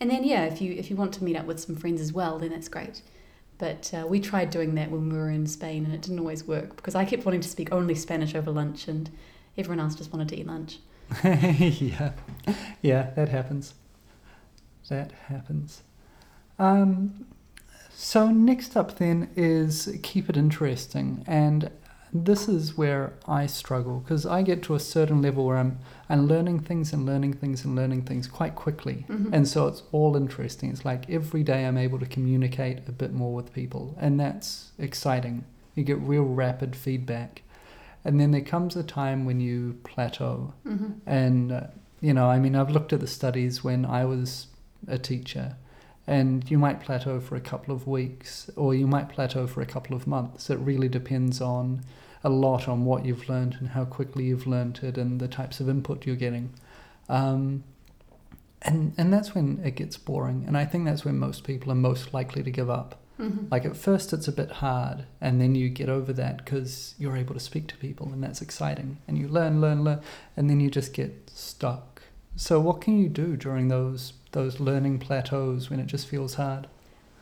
And 0.00 0.10
then, 0.10 0.24
yeah, 0.24 0.44
if 0.44 0.60
you 0.60 0.72
if 0.72 0.90
you 0.90 0.96
want 0.96 1.14
to 1.14 1.24
meet 1.24 1.36
up 1.36 1.46
with 1.46 1.60
some 1.60 1.76
friends 1.76 2.00
as 2.00 2.12
well, 2.12 2.38
then 2.38 2.50
that's 2.50 2.68
great. 2.68 3.02
But 3.58 3.92
uh, 3.94 4.06
we 4.06 4.18
tried 4.18 4.50
doing 4.50 4.74
that 4.74 4.90
when 4.90 5.08
we 5.08 5.16
were 5.16 5.30
in 5.30 5.46
Spain, 5.46 5.84
and 5.84 5.94
it 5.94 6.00
didn't 6.00 6.18
always 6.18 6.44
work 6.44 6.74
because 6.76 6.94
I 6.94 7.04
kept 7.04 7.24
wanting 7.24 7.40
to 7.42 7.48
speak 7.48 7.72
only 7.72 7.94
Spanish 7.94 8.34
over 8.34 8.50
lunch, 8.50 8.88
and 8.88 9.10
everyone 9.56 9.80
else 9.80 9.94
just 9.94 10.12
wanted 10.12 10.28
to 10.28 10.36
eat 10.40 10.46
lunch. 10.46 10.78
yeah, 11.24 12.12
yeah, 12.82 13.10
that 13.16 13.28
happens. 13.28 13.74
That 14.88 15.12
happens. 15.28 15.82
Um, 16.58 17.26
so 17.94 18.30
next 18.30 18.76
up 18.76 18.98
then 18.98 19.30
is 19.36 19.96
keep 20.02 20.28
it 20.28 20.36
interesting, 20.36 21.24
and 21.26 21.70
this 22.12 22.48
is 22.48 22.76
where 22.76 23.12
I 23.26 23.46
struggle 23.46 23.98
because 24.00 24.24
I 24.24 24.42
get 24.42 24.62
to 24.64 24.74
a 24.74 24.80
certain 24.80 25.20
level 25.20 25.46
where 25.46 25.56
I'm 25.56 25.78
I'm 26.08 26.26
learning 26.26 26.60
things 26.60 26.92
and 26.92 27.04
learning 27.06 27.34
things 27.34 27.64
and 27.64 27.74
learning 27.74 28.02
things 28.02 28.26
quite 28.26 28.54
quickly, 28.54 29.04
Mhm. 29.08 29.30
and 29.32 29.48
so 29.48 29.66
it's 29.66 29.82
all 29.92 30.16
interesting. 30.16 30.70
It's 30.70 30.84
like 30.84 31.08
every 31.10 31.42
day 31.42 31.64
I'm 31.66 31.78
able 31.78 31.98
to 31.98 32.06
communicate 32.06 32.78
a 32.88 32.92
bit 32.92 33.12
more 33.12 33.34
with 33.34 33.52
people, 33.52 33.96
and 33.98 34.18
that's 34.20 34.72
exciting. 34.78 35.44
You 35.74 35.82
get 35.84 35.98
real 35.98 36.24
rapid 36.24 36.76
feedback, 36.76 37.42
and 38.04 38.20
then 38.20 38.30
there 38.30 38.40
comes 38.40 38.76
a 38.76 38.82
time 38.82 39.24
when 39.24 39.40
you 39.40 39.78
plateau. 39.84 40.54
Mm-hmm. 40.66 40.92
And, 41.06 41.52
uh, 41.52 41.66
you 42.00 42.12
know, 42.12 42.28
I 42.28 42.38
mean, 42.38 42.54
I've 42.54 42.70
looked 42.70 42.92
at 42.92 43.00
the 43.00 43.06
studies 43.06 43.64
when 43.64 43.84
I 43.84 44.04
was 44.04 44.48
a 44.86 44.98
teacher, 44.98 45.56
and 46.06 46.48
you 46.50 46.58
might 46.58 46.80
plateau 46.80 47.18
for 47.20 47.36
a 47.36 47.40
couple 47.40 47.74
of 47.74 47.86
weeks 47.86 48.50
or 48.56 48.74
you 48.74 48.86
might 48.86 49.08
plateau 49.08 49.46
for 49.46 49.62
a 49.62 49.66
couple 49.66 49.96
of 49.96 50.06
months. 50.06 50.50
It 50.50 50.58
really 50.58 50.88
depends 50.88 51.40
on 51.40 51.82
a 52.22 52.28
lot 52.28 52.68
on 52.68 52.84
what 52.84 53.04
you've 53.06 53.28
learned 53.28 53.56
and 53.58 53.68
how 53.68 53.84
quickly 53.84 54.24
you've 54.24 54.46
learned 54.46 54.80
it 54.82 54.98
and 54.98 55.20
the 55.20 55.28
types 55.28 55.60
of 55.60 55.68
input 55.68 56.06
you're 56.06 56.16
getting. 56.16 56.52
Um, 57.08 57.64
and, 58.60 58.94
and 58.96 59.12
that's 59.12 59.34
when 59.34 59.60
it 59.64 59.76
gets 59.76 59.96
boring. 59.96 60.44
And 60.46 60.56
I 60.56 60.64
think 60.64 60.84
that's 60.84 61.04
when 61.04 61.18
most 61.18 61.44
people 61.44 61.72
are 61.72 61.76
most 61.76 62.12
likely 62.12 62.42
to 62.42 62.50
give 62.50 62.68
up. 62.68 63.00
Mm-hmm. 63.18 63.46
Like 63.50 63.64
at 63.64 63.76
first, 63.76 64.12
it's 64.12 64.26
a 64.26 64.32
bit 64.32 64.50
hard, 64.50 65.04
and 65.20 65.40
then 65.40 65.54
you 65.54 65.68
get 65.68 65.88
over 65.88 66.12
that 66.14 66.44
because 66.44 66.94
you're 66.98 67.16
able 67.16 67.34
to 67.34 67.40
speak 67.40 67.68
to 67.68 67.76
people, 67.76 68.12
and 68.12 68.22
that's 68.22 68.42
exciting. 68.42 68.98
And 69.06 69.16
you 69.16 69.28
learn, 69.28 69.60
learn, 69.60 69.84
learn, 69.84 70.00
and 70.36 70.50
then 70.50 70.58
you 70.60 70.70
just 70.70 70.92
get 70.92 71.30
stuck. 71.32 72.02
So, 72.36 72.58
what 72.58 72.80
can 72.80 72.98
you 72.98 73.08
do 73.08 73.36
during 73.36 73.68
those 73.68 74.14
those 74.32 74.58
learning 74.58 74.98
plateaus 74.98 75.70
when 75.70 75.78
it 75.78 75.86
just 75.86 76.08
feels 76.08 76.34
hard? 76.34 76.66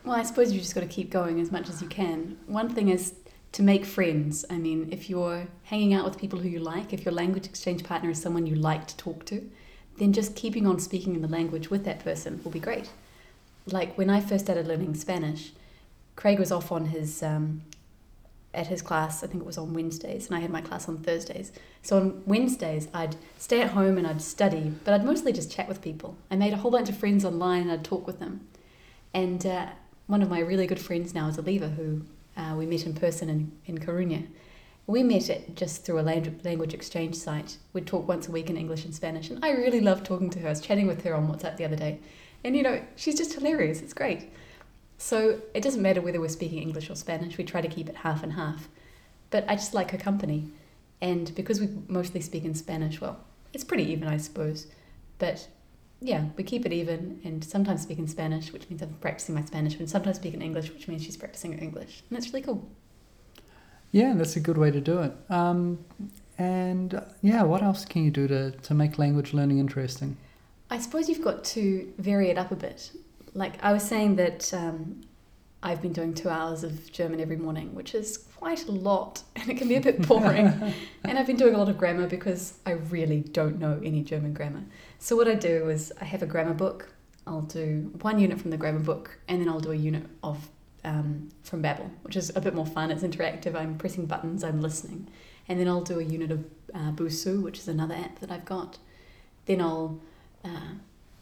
Well, 0.03 0.15
I 0.15 0.23
suppose 0.23 0.51
you 0.51 0.59
just 0.59 0.73
got 0.73 0.81
to 0.81 0.87
keep 0.87 1.09
going 1.09 1.39
as 1.39 1.51
much 1.51 1.69
as 1.69 1.81
you 1.81 1.87
can. 1.87 2.37
One 2.47 2.69
thing 2.69 2.89
is 2.89 3.13
to 3.53 3.61
make 3.63 3.85
friends. 3.85 4.43
I 4.49 4.57
mean, 4.57 4.89
if 4.91 5.09
you're 5.09 5.47
hanging 5.63 5.93
out 5.93 6.05
with 6.05 6.17
people 6.17 6.39
who 6.39 6.49
you 6.49 6.59
like, 6.59 6.91
if 6.91 7.05
your 7.05 7.13
language 7.13 7.45
exchange 7.45 7.83
partner 7.83 8.09
is 8.09 8.21
someone 8.21 8.47
you 8.47 8.55
like 8.55 8.87
to 8.87 8.97
talk 8.97 9.25
to, 9.25 9.49
then 9.99 10.11
just 10.11 10.35
keeping 10.35 10.67
on 10.67 10.79
speaking 10.79 11.15
in 11.15 11.21
the 11.21 11.27
language 11.27 11.69
with 11.69 11.85
that 11.85 12.03
person 12.03 12.41
will 12.43 12.51
be 12.51 12.59
great. 12.59 12.89
Like 13.67 13.97
when 13.97 14.09
I 14.09 14.19
first 14.19 14.45
started 14.45 14.67
learning 14.67 14.95
Spanish, 14.95 15.53
Craig 16.15 16.39
was 16.39 16.51
off 16.51 16.71
on 16.71 16.85
his 16.85 17.23
um, 17.23 17.61
at 18.53 18.67
his 18.67 18.81
class. 18.81 19.23
I 19.23 19.27
think 19.27 19.41
it 19.43 19.45
was 19.45 19.57
on 19.57 19.73
Wednesdays, 19.73 20.27
and 20.27 20.35
I 20.35 20.39
had 20.39 20.51
my 20.51 20.61
class 20.61 20.87
on 20.87 20.97
Thursdays. 20.97 21.51
So 21.81 21.97
on 21.97 22.23
Wednesdays, 22.25 22.87
I'd 22.93 23.15
stay 23.37 23.61
at 23.61 23.71
home 23.71 23.97
and 23.97 24.05
I'd 24.05 24.21
study, 24.21 24.73
but 24.83 24.93
I'd 24.93 25.05
mostly 25.05 25.33
just 25.33 25.51
chat 25.51 25.67
with 25.67 25.81
people. 25.81 26.15
I 26.29 26.35
made 26.35 26.53
a 26.53 26.57
whole 26.57 26.71
bunch 26.71 26.89
of 26.89 26.97
friends 26.97 27.25
online, 27.25 27.63
and 27.63 27.71
I'd 27.71 27.83
talk 27.83 28.05
with 28.05 28.19
them. 28.19 28.47
And 29.13 29.45
uh, 29.45 29.67
one 30.07 30.21
of 30.21 30.29
my 30.29 30.39
really 30.39 30.67
good 30.67 30.79
friends 30.79 31.13
now 31.13 31.27
is 31.27 31.37
Oliva, 31.37 31.69
who 31.69 32.03
uh, 32.37 32.55
we 32.57 32.65
met 32.65 32.85
in 32.85 32.93
person 32.93 33.29
in, 33.29 33.51
in 33.65 33.77
Coruña. 33.79 34.27
We 34.85 35.01
met 35.01 35.29
it 35.29 35.55
just 35.55 35.85
through 35.85 35.99
a 35.99 36.01
lang- 36.01 36.41
language 36.43 36.73
exchange 36.73 37.15
site. 37.15 37.57
We'd 37.71 37.87
talk 37.87 38.07
once 38.07 38.27
a 38.27 38.31
week 38.31 38.49
in 38.49 38.57
English 38.57 38.85
and 38.85 38.93
Spanish, 38.93 39.29
and 39.29 39.43
I 39.43 39.51
really 39.51 39.79
loved 39.81 40.05
talking 40.05 40.29
to 40.31 40.39
her. 40.39 40.47
I 40.47 40.51
was 40.51 40.61
chatting 40.61 40.87
with 40.87 41.03
her 41.03 41.15
on 41.15 41.27
WhatsApp 41.27 41.57
the 41.57 41.65
other 41.65 41.75
day, 41.75 41.99
and 42.43 42.55
you 42.55 42.63
know, 42.63 42.81
she's 42.95 43.15
just 43.15 43.33
hilarious. 43.33 43.81
It's 43.81 43.93
great. 43.93 44.29
So 45.03 45.41
it 45.53 45.61
doesn't 45.61 45.81
matter 45.81 45.99
whether 45.99 46.21
we're 46.21 46.29
speaking 46.29 46.61
English 46.61 46.89
or 46.89 46.95
Spanish, 46.95 47.37
we 47.37 47.43
try 47.43 47.59
to 47.59 47.67
keep 47.67 47.89
it 47.89 47.97
half 47.97 48.23
and 48.23 48.31
half. 48.31 48.69
But 49.31 49.43
I 49.49 49.55
just 49.55 49.73
like 49.73 49.91
her 49.91 49.97
company. 49.97 50.49
And 51.01 51.35
because 51.35 51.59
we 51.59 51.67
mostly 51.89 52.21
speak 52.21 52.45
in 52.45 52.55
Spanish, 52.55 53.01
well, 53.01 53.19
it's 53.51 53.65
pretty 53.65 53.83
even, 53.91 54.07
I 54.07 54.15
suppose. 54.15 54.67
But 55.19 55.49
yeah, 55.99 56.29
we 56.37 56.45
keep 56.45 56.65
it 56.65 56.71
even 56.71 57.19
and 57.25 57.43
sometimes 57.43 57.81
speak 57.81 57.99
in 57.99 58.07
Spanish, 58.07 58.53
which 58.53 58.69
means 58.69 58.81
I'm 58.81 58.93
practicing 59.01 59.35
my 59.35 59.43
Spanish, 59.43 59.75
and 59.75 59.89
sometimes 59.89 60.15
speak 60.15 60.35
in 60.35 60.41
English, 60.41 60.71
which 60.71 60.87
means 60.87 61.03
she's 61.03 61.17
practicing 61.17 61.51
her 61.51 61.61
English. 61.61 62.01
And 62.09 62.15
that's 62.15 62.27
really 62.31 62.45
cool. 62.45 62.65
Yeah, 63.91 64.13
that's 64.15 64.37
a 64.37 64.39
good 64.39 64.57
way 64.57 64.71
to 64.71 64.79
do 64.79 64.99
it. 64.99 65.11
Um, 65.29 65.79
and 66.37 67.03
yeah, 67.21 67.43
what 67.43 67.61
else 67.61 67.83
can 67.83 68.05
you 68.05 68.09
do 68.09 68.25
to, 68.29 68.51
to 68.51 68.73
make 68.73 68.97
language 68.97 69.33
learning 69.33 69.59
interesting? 69.59 70.15
I 70.69 70.79
suppose 70.79 71.09
you've 71.09 71.21
got 71.21 71.43
to 71.55 71.93
vary 71.97 72.29
it 72.29 72.37
up 72.37 72.51
a 72.51 72.55
bit. 72.55 72.89
Like 73.33 73.63
I 73.63 73.73
was 73.73 73.83
saying 73.83 74.15
that 74.17 74.53
um, 74.53 75.01
I've 75.61 75.81
been 75.81 75.93
doing 75.93 76.13
two 76.13 76.29
hours 76.29 76.63
of 76.63 76.91
German 76.91 77.19
every 77.19 77.37
morning, 77.37 77.73
which 77.73 77.95
is 77.95 78.17
quite 78.17 78.67
a 78.67 78.71
lot 78.71 79.23
and 79.35 79.49
it 79.49 79.57
can 79.57 79.67
be 79.67 79.75
a 79.75 79.81
bit 79.81 80.01
boring. 80.07 80.73
and 81.03 81.17
I've 81.17 81.27
been 81.27 81.37
doing 81.37 81.55
a 81.55 81.57
lot 81.57 81.69
of 81.69 81.77
grammar 81.77 82.07
because 82.07 82.59
I 82.65 82.71
really 82.71 83.21
don't 83.21 83.59
know 83.59 83.79
any 83.83 84.03
German 84.03 84.33
grammar. 84.33 84.63
So, 84.99 85.15
what 85.15 85.27
I 85.27 85.35
do 85.35 85.69
is 85.69 85.91
I 86.01 86.05
have 86.05 86.21
a 86.21 86.27
grammar 86.27 86.53
book. 86.53 86.89
I'll 87.25 87.41
do 87.41 87.91
one 88.01 88.19
unit 88.19 88.39
from 88.41 88.51
the 88.51 88.57
grammar 88.57 88.79
book 88.79 89.17
and 89.29 89.41
then 89.41 89.47
I'll 89.47 89.61
do 89.61 89.71
a 89.71 89.75
unit 89.75 90.03
of 90.23 90.49
um, 90.83 91.29
from 91.43 91.63
Babbel, 91.63 91.89
which 92.01 92.17
is 92.17 92.31
a 92.35 92.41
bit 92.41 92.53
more 92.53 92.65
fun. 92.65 92.91
It's 92.91 93.03
interactive. 93.03 93.55
I'm 93.55 93.77
pressing 93.77 94.05
buttons, 94.05 94.43
I'm 94.43 94.61
listening. 94.61 95.07
And 95.47 95.59
then 95.59 95.67
I'll 95.67 95.81
do 95.81 95.99
a 95.99 96.03
unit 96.03 96.31
of 96.31 96.45
uh, 96.73 96.91
Busuu, 96.91 97.41
which 97.41 97.59
is 97.59 97.67
another 97.67 97.95
app 97.95 98.19
that 98.19 98.31
I've 98.31 98.45
got. 98.45 98.77
Then 99.45 99.61
I'll 99.61 99.99
uh, 100.43 100.73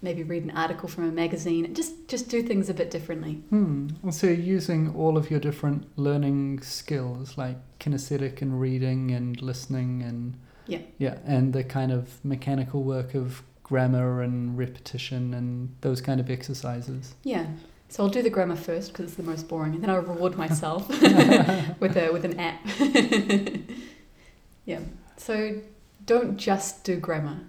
maybe 0.01 0.23
read 0.23 0.43
an 0.43 0.51
article 0.51 0.89
from 0.89 1.03
a 1.07 1.11
magazine. 1.11 1.73
Just 1.73 2.07
just 2.07 2.29
do 2.29 2.41
things 2.43 2.69
a 2.69 2.73
bit 2.73 2.89
differently. 2.91 3.33
Hmm. 3.49 3.89
So 4.09 4.27
using 4.27 4.93
all 4.95 5.17
of 5.17 5.29
your 5.31 5.39
different 5.39 5.87
learning 5.97 6.61
skills, 6.61 7.37
like 7.37 7.57
kinesthetic 7.79 8.41
and 8.41 8.59
reading 8.59 9.11
and 9.11 9.41
listening 9.41 10.01
and 10.03 10.35
Yeah. 10.67 10.79
yeah, 10.97 11.17
and 11.25 11.53
the 11.53 11.63
kind 11.63 11.91
of 11.91 12.23
mechanical 12.23 12.83
work 12.83 13.13
of 13.15 13.43
grammar 13.63 14.21
and 14.21 14.57
repetition 14.57 15.33
and 15.33 15.75
those 15.81 16.01
kind 16.01 16.19
of 16.19 16.29
exercises. 16.29 17.15
Yeah. 17.23 17.45
So 17.89 18.03
I'll 18.03 18.09
do 18.09 18.21
the 18.21 18.29
grammar 18.29 18.55
first 18.55 18.91
because 18.93 19.05
it's 19.07 19.15
the 19.15 19.23
most 19.23 19.47
boring, 19.49 19.73
and 19.75 19.83
then 19.83 19.89
I'll 19.89 20.01
reward 20.01 20.37
myself 20.37 20.87
with 21.79 21.97
a 21.97 22.09
with 22.13 22.23
an 22.25 22.39
app. 22.39 22.59
yeah. 24.65 24.79
So 25.17 25.61
don't 26.05 26.37
just 26.37 26.83
do 26.83 26.97
grammar. 26.97 27.39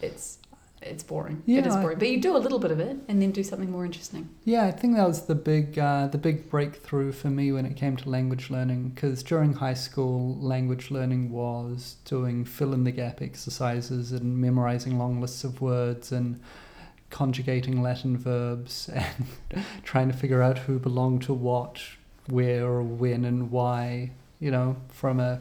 It's 0.00 0.38
it's 0.84 1.02
boring. 1.02 1.42
it 1.46 1.52
Yeah, 1.52 1.66
is 1.66 1.74
I- 1.74 1.80
boring, 1.82 1.98
but 1.98 2.08
you 2.08 2.20
do 2.20 2.36
a 2.36 2.38
little 2.38 2.58
bit 2.58 2.70
of 2.70 2.80
it, 2.80 2.96
and 3.08 3.20
then 3.22 3.30
do 3.30 3.42
something 3.42 3.70
more 3.70 3.84
interesting. 3.84 4.28
Yeah, 4.44 4.64
I 4.64 4.70
think 4.70 4.96
that 4.96 5.06
was 5.06 5.26
the 5.26 5.34
big 5.34 5.78
uh, 5.78 6.08
the 6.08 6.18
big 6.18 6.48
breakthrough 6.50 7.12
for 7.12 7.28
me 7.30 7.52
when 7.52 7.66
it 7.66 7.76
came 7.76 7.96
to 7.98 8.08
language 8.08 8.50
learning. 8.50 8.90
Because 8.90 9.22
during 9.22 9.54
high 9.54 9.74
school, 9.74 10.36
language 10.40 10.90
learning 10.90 11.30
was 11.30 11.96
doing 12.04 12.44
fill 12.44 12.72
in 12.74 12.84
the 12.84 12.92
gap 12.92 13.22
exercises 13.22 14.12
and 14.12 14.38
memorizing 14.38 14.98
long 14.98 15.20
lists 15.20 15.44
of 15.44 15.60
words 15.60 16.12
and 16.12 16.40
conjugating 17.10 17.82
Latin 17.82 18.16
verbs 18.16 18.88
and 18.94 19.26
trying 19.84 20.10
to 20.10 20.16
figure 20.16 20.42
out 20.42 20.58
who 20.58 20.78
belonged 20.78 21.22
to 21.22 21.34
what, 21.34 21.80
where, 22.28 22.66
or 22.66 22.82
when, 22.82 23.24
and 23.24 23.50
why. 23.50 24.10
You 24.40 24.50
know, 24.50 24.76
from 24.88 25.20
a 25.20 25.40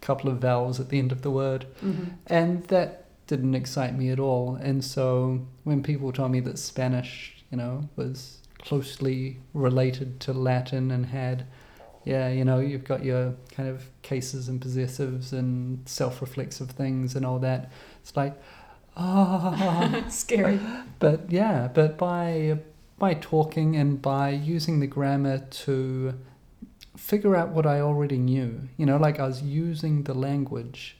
couple 0.00 0.30
of 0.30 0.38
vowels 0.38 0.78
at 0.78 0.88
the 0.88 1.00
end 1.00 1.10
of 1.10 1.22
the 1.22 1.32
word. 1.32 1.66
Mm-hmm. 1.84 2.04
And 2.28 2.62
that 2.68 3.05
didn't 3.26 3.54
excite 3.54 3.96
me 3.96 4.10
at 4.10 4.20
all. 4.20 4.56
And 4.56 4.84
so 4.84 5.46
when 5.64 5.82
people 5.82 6.12
told 6.12 6.30
me 6.30 6.40
that 6.40 6.58
Spanish, 6.58 7.44
you 7.50 7.56
know, 7.56 7.88
was 7.96 8.38
closely 8.58 9.38
related 9.54 10.20
to 10.20 10.32
Latin 10.32 10.90
and 10.90 11.06
had, 11.06 11.46
yeah, 12.04 12.28
you 12.28 12.44
know, 12.44 12.58
you've 12.58 12.84
got 12.84 13.04
your 13.04 13.34
kind 13.50 13.68
of 13.68 13.88
cases 14.02 14.48
and 14.48 14.60
possessives 14.60 15.32
and 15.32 15.88
self 15.88 16.20
reflexive 16.20 16.70
things 16.70 17.16
and 17.16 17.26
all 17.26 17.38
that. 17.40 17.70
It's 18.00 18.16
like, 18.16 18.40
ah. 18.96 20.04
Scary. 20.08 20.60
But 20.98 21.30
yeah, 21.30 21.68
but 21.68 21.98
by 21.98 22.58
by 22.98 23.14
talking 23.14 23.76
and 23.76 24.00
by 24.00 24.30
using 24.30 24.80
the 24.80 24.86
grammar 24.86 25.38
to 25.38 26.14
figure 26.96 27.36
out 27.36 27.50
what 27.50 27.66
I 27.66 27.80
already 27.80 28.16
knew, 28.16 28.68
you 28.78 28.86
know, 28.86 28.96
like 28.96 29.20
I 29.20 29.26
was 29.26 29.42
using 29.42 30.04
the 30.04 30.14
language, 30.14 30.96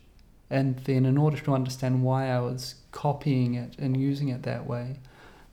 and 0.50 0.78
then 0.80 1.04
in 1.04 1.18
order 1.18 1.38
to 1.38 1.54
understand 1.54 2.02
why 2.02 2.28
I 2.28 2.40
was 2.40 2.76
copying 2.92 3.54
it 3.54 3.74
and 3.78 3.96
using 3.96 4.28
it 4.28 4.42
that 4.44 4.66
way, 4.66 5.00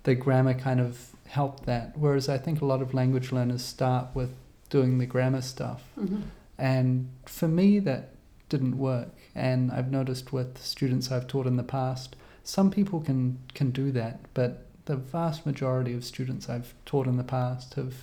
the 0.04 0.16
grammar 0.16 0.54
kind 0.54 0.80
of 0.80 1.10
helped 1.28 1.66
that. 1.66 1.98
Whereas 1.98 2.30
I 2.30 2.38
think 2.38 2.62
a 2.62 2.66
lot 2.66 2.82
of 2.82 2.94
language 2.94 3.32
learners 3.32 3.64
start 3.64 4.08
with 4.14 4.36
doing 4.70 4.98
the 4.98 5.06
grammar 5.06 5.42
stuff, 5.42 5.84
hmm 5.96 6.22
and 6.56 7.10
for 7.26 7.48
me 7.48 7.80
that 7.80 8.14
didn't 8.50 8.78
work. 8.78 9.10
And 9.34 9.72
I've 9.72 9.90
noticed 9.92 10.32
with 10.32 10.60
students 10.62 11.12
I've 11.12 11.28
taught 11.28 11.48
in 11.48 11.58
the 11.58 11.64
past, 11.64 12.16
some 12.44 12.70
people 12.70 13.00
can 13.02 13.40
can 13.56 13.72
do 13.72 13.92
that, 13.92 14.20
but 14.34 14.68
the 14.86 14.96
vast 14.96 15.46
majority 15.46 15.94
of 15.94 16.04
students 16.04 16.50
I've 16.50 16.74
taught 16.86 17.08
in 17.08 17.18
the 17.18 17.24
past 17.24 17.74
have 17.76 17.96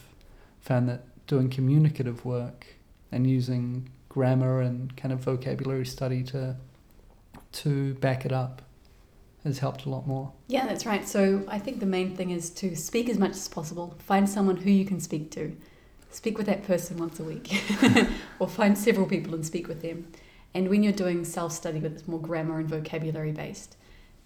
found 0.61 0.89
that 0.89 1.05
doing 1.27 1.49
communicative 1.51 2.25
work 2.25 2.67
and 3.13 3.27
using 3.29 3.91
grammar 4.09 4.61
and 4.61 4.97
kind 4.97 5.13
of 5.13 5.21
vocabulary 5.21 5.87
study 5.87 6.23
to 6.25 6.57
to 7.53 7.95
back 7.95 8.25
it 8.25 8.33
up 8.33 8.63
has 9.45 9.59
helped 9.59 9.87
a 9.87 9.89
lot 9.89 10.07
more. 10.07 10.33
Yeah, 10.49 10.67
that's 10.67 10.85
right. 10.85 11.09
So 11.09 11.45
I 11.49 11.59
think 11.59 11.81
the 11.81 11.87
main 11.87 12.15
thing 12.15 12.31
is 12.31 12.51
to 12.51 12.77
speak 12.77 13.09
as 13.09 13.19
much 13.19 13.33
as 13.33 13.49
possible. 13.49 13.95
Find 13.99 14.29
someone 14.29 14.57
who 14.57 14.71
you 14.71 14.85
can 14.85 15.01
speak 15.01 15.31
to. 15.33 15.57
Speak 16.11 16.37
with 16.37 16.47
that 16.47 16.65
person 16.65 16.97
once 16.97 17.21
a 17.21 17.25
week, 17.25 17.63
or 18.41 18.49
find 18.49 18.77
several 18.77 19.07
people 19.07 19.33
and 19.33 19.47
speak 19.47 19.69
with 19.69 19.81
them. 19.81 20.09
And 20.53 20.69
when 20.69 20.83
you're 20.83 20.93
doing 20.93 21.25
self 21.25 21.53
study, 21.53 21.79
but 21.79 21.93
it's 21.93 22.09
more 22.09 22.21
grammar 22.21 22.59
and 22.59 22.69
vocabulary 22.69 23.31
based, 23.31 23.77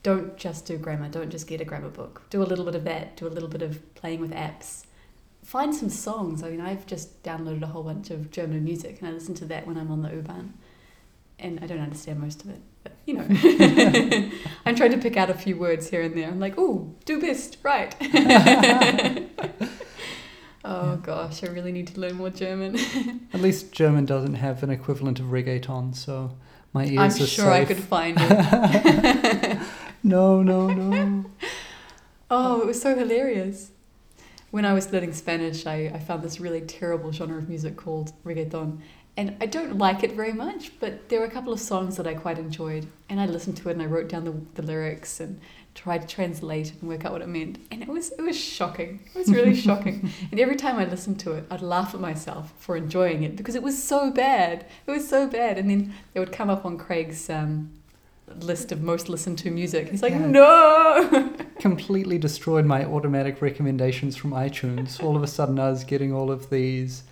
don't 0.03 0.37
just 0.37 0.67
do 0.67 0.79
grammar. 0.79 1.09
Don't 1.09 1.31
just 1.31 1.47
get 1.47 1.61
a 1.61 1.65
grammar 1.65 1.91
book. 1.91 2.23
Do 2.31 2.43
a 2.43 2.45
little 2.45 2.65
bit 2.65 2.75
of 2.75 2.85
that. 2.85 3.17
Do 3.17 3.27
a 3.27 3.29
little 3.29 3.49
bit 3.49 3.63
of 3.63 3.95
playing 3.95 4.21
with 4.21 4.33
apps. 4.33 4.85
Find 5.43 5.75
some 5.75 5.91
songs. 5.91 6.43
I 6.43 6.51
mean, 6.51 6.61
I've 6.61 6.87
just 6.87 7.23
downloaded 7.23 7.63
a 7.63 7.67
whole 7.67 7.83
bunch 7.83 8.11
of 8.11 8.31
German 8.31 8.65
music, 8.65 9.01
and 9.01 9.09
I 9.09 9.13
listen 9.13 9.35
to 9.37 9.45
that 9.47 9.67
when 9.67 9.77
I'm 9.77 9.91
on 9.91 10.03
the 10.03 10.11
U-Bahn. 10.11 10.55
And 11.39 11.59
I 11.63 11.67
don't 11.67 11.81
understand 11.81 12.21
most 12.21 12.43
of 12.45 12.51
it, 12.51 12.61
but 12.83 12.94
you 13.07 13.15
know, 13.15 13.27
I'm 14.67 14.75
trying 14.75 14.93
to 14.93 14.99
pick 14.99 15.17
out 15.17 15.31
a 15.31 15.35
few 15.35 15.57
words 15.57 15.91
here 15.91 16.03
and 16.03 16.17
there. 16.17 16.29
I'm 16.29 16.41
like, 16.41 16.55
oh, 16.57 16.95
du 17.05 17.21
bist, 17.21 17.59
right. 17.63 17.95
oh 20.65 20.97
Yeah. 20.97 20.97
gosh, 21.03 21.45
I 21.45 21.49
really 21.49 21.73
need 21.73 21.89
to 21.89 22.01
learn 22.01 22.15
more 22.15 22.31
German. 22.31 22.77
At 23.33 23.41
least 23.41 23.73
German 23.73 24.07
doesn't 24.07 24.35
have 24.35 24.63
an 24.63 24.71
equivalent 24.71 25.21
of 25.21 25.27
reggaeton, 25.27 25.95
so 25.95 26.37
my 26.73 26.87
ears 26.87 27.17
I'm 27.17 27.23
are 27.23 27.27
sure 27.27 27.51
I 27.53 27.65
could 27.65 27.79
find 27.79 28.17
it. 28.21 29.59
No, 30.03 30.43
no, 30.43 30.69
no. 30.69 31.25
Oh, 32.31 32.61
it 32.61 32.67
was 32.67 32.81
so 32.81 32.97
hilarious. 32.97 33.71
When 34.51 34.65
I 34.65 34.73
was 34.73 34.93
learning 34.93 35.13
Spanish, 35.15 35.67
I, 35.67 35.91
I 35.95 35.99
found 35.99 36.23
this 36.23 36.39
really 36.41 36.61
terrible 36.61 37.11
genre 37.11 37.39
of 37.39 37.49
music 37.49 37.77
called 37.77 38.13
reggaeton. 38.25 38.81
And 39.17 39.37
I 39.41 39.47
don't 39.47 39.79
like 39.79 40.03
it 40.03 40.13
very 40.13 40.33
much, 40.33 40.73
but 40.81 41.09
there 41.09 41.21
were 41.21 41.27
a 41.27 41.31
couple 41.31 41.53
of 41.53 41.61
songs 41.61 41.97
that 41.97 42.07
I 42.07 42.15
quite 42.15 42.37
enjoyed. 42.39 42.89
And 43.09 43.21
I 43.21 43.27
listened 43.27 43.57
to 43.59 43.69
it 43.69 43.73
and 43.73 43.83
I 43.83 43.87
wrote 43.87 44.09
down 44.09 44.25
the, 44.25 44.35
the 44.61 44.63
lyrics 44.67 45.21
and 45.21 45.41
tried 45.77 46.03
to 46.03 46.07
translate 46.09 46.69
it 46.69 46.81
and 46.81 46.89
work 46.89 47.05
out 47.05 47.13
what 47.13 47.23
it 47.23 47.29
meant. 47.29 47.59
And 47.71 47.81
it 47.83 47.89
was 47.89 48.11
it 48.11 48.23
was 48.23 48.37
shocking. 48.39 49.01
It 49.15 49.19
was 49.19 49.29
really 49.29 49.55
shocking. 49.69 50.11
And 50.33 50.41
every 50.41 50.57
time 50.57 50.77
I 50.79 50.85
listened 50.85 51.21
to 51.21 51.33
it, 51.33 51.45
I'd 51.51 51.63
laugh 51.63 51.95
at 51.95 52.01
myself 52.01 52.53
for 52.59 52.77
enjoying 52.77 53.23
it 53.23 53.37
because 53.37 53.55
it 53.55 53.63
was 53.63 53.81
so 53.83 54.11
bad. 54.11 54.67
It 54.87 54.91
was 54.91 55.09
so 55.09 55.29
bad. 55.29 55.59
And 55.59 55.71
then 55.71 55.95
it 56.15 56.19
would 56.19 56.33
come 56.33 56.51
up 56.51 56.65
on 56.65 56.77
Craig's 56.77 57.31
um, 57.31 57.71
list 58.41 58.73
of 58.73 58.83
most 58.83 59.09
listened 59.09 59.39
to 59.39 59.51
music. 59.51 59.91
He's 59.91 60.03
like, 60.03 60.13
Yeah. 60.13 60.27
no! 60.27 61.33
completely 61.61 62.19
destroyed 62.19 62.65
my 62.65 62.85
automatic 62.85 63.41
recommendations 63.41 64.17
from 64.17 64.33
iTunes. 64.33 65.03
All 65.03 65.17
of 65.17 65.23
a 65.23 65.27
sudden, 65.29 65.59
I 65.59 65.71
was 65.71 65.85
getting 65.85 66.13
all 66.13 66.31
of 66.31 66.51
these, 66.51 67.05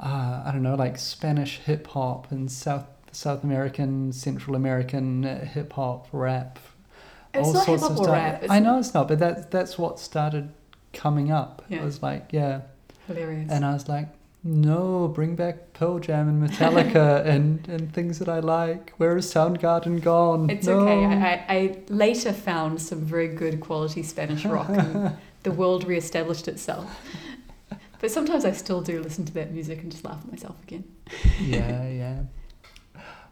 uh, 0.00 0.42
I 0.46 0.50
don't 0.52 0.62
know, 0.62 0.74
like 0.74 0.98
Spanish 0.98 1.58
hip 1.58 1.86
hop 1.88 2.30
and 2.30 2.50
South 2.50 2.86
South 3.12 3.42
American, 3.44 4.12
Central 4.12 4.56
American 4.56 5.24
uh, 5.24 5.44
hip 5.44 5.72
hop, 5.74 6.06
rap. 6.12 6.58
It's 7.34 7.46
all 7.46 7.54
not 7.54 7.66
sorts 7.66 7.82
hip 7.82 7.90
of 7.90 7.96
hop 7.96 8.00
or 8.00 8.04
stuff. 8.04 8.14
rap. 8.42 8.44
I 8.48 8.60
know 8.60 8.78
it's 8.78 8.94
not, 8.94 9.08
but 9.08 9.18
that's 9.18 9.46
that's 9.46 9.78
what 9.78 9.98
started 9.98 10.50
coming 10.92 11.30
up. 11.30 11.64
Yeah. 11.68 11.78
It 11.78 11.84
was 11.84 12.02
like, 12.02 12.28
yeah, 12.32 12.62
hilarious. 13.06 13.50
and 13.50 13.64
I 13.64 13.72
was 13.72 13.88
like, 13.88 14.08
no, 14.42 15.06
bring 15.08 15.36
back 15.36 15.72
Pearl 15.74 15.98
Jam 15.98 16.28
and 16.28 16.48
Metallica 16.48 17.24
and 17.34 17.66
and 17.68 17.92
things 17.92 18.18
that 18.20 18.28
I 18.28 18.40
like. 18.40 18.92
Where 18.96 19.16
is 19.16 19.26
Soundgarden 19.32 20.02
gone? 20.02 20.48
It's 20.50 20.66
No. 20.66 20.78
okay. 20.80 21.04
I, 21.04 21.32
I, 21.32 21.56
I 21.56 21.76
later 21.88 22.32
found 22.32 22.80
some 22.80 23.00
very 23.00 23.28
good 23.28 23.60
quality 23.60 24.02
Spanish 24.02 24.44
rock, 24.44 24.70
and 24.70 25.16
the 25.42 25.52
world 25.52 25.84
reestablished 25.84 26.48
itself. 26.48 26.88
But 28.00 28.10
sometimes 28.10 28.44
I 28.44 28.52
still 28.52 28.80
do 28.80 29.02
listen 29.02 29.24
to 29.26 29.34
that 29.34 29.52
music 29.52 29.82
and 29.82 29.92
just 29.92 30.04
laugh 30.04 30.20
at 30.24 30.30
myself 30.30 30.62
again. 30.62 30.84
yeah, 31.40 31.88
yeah. 31.88 32.22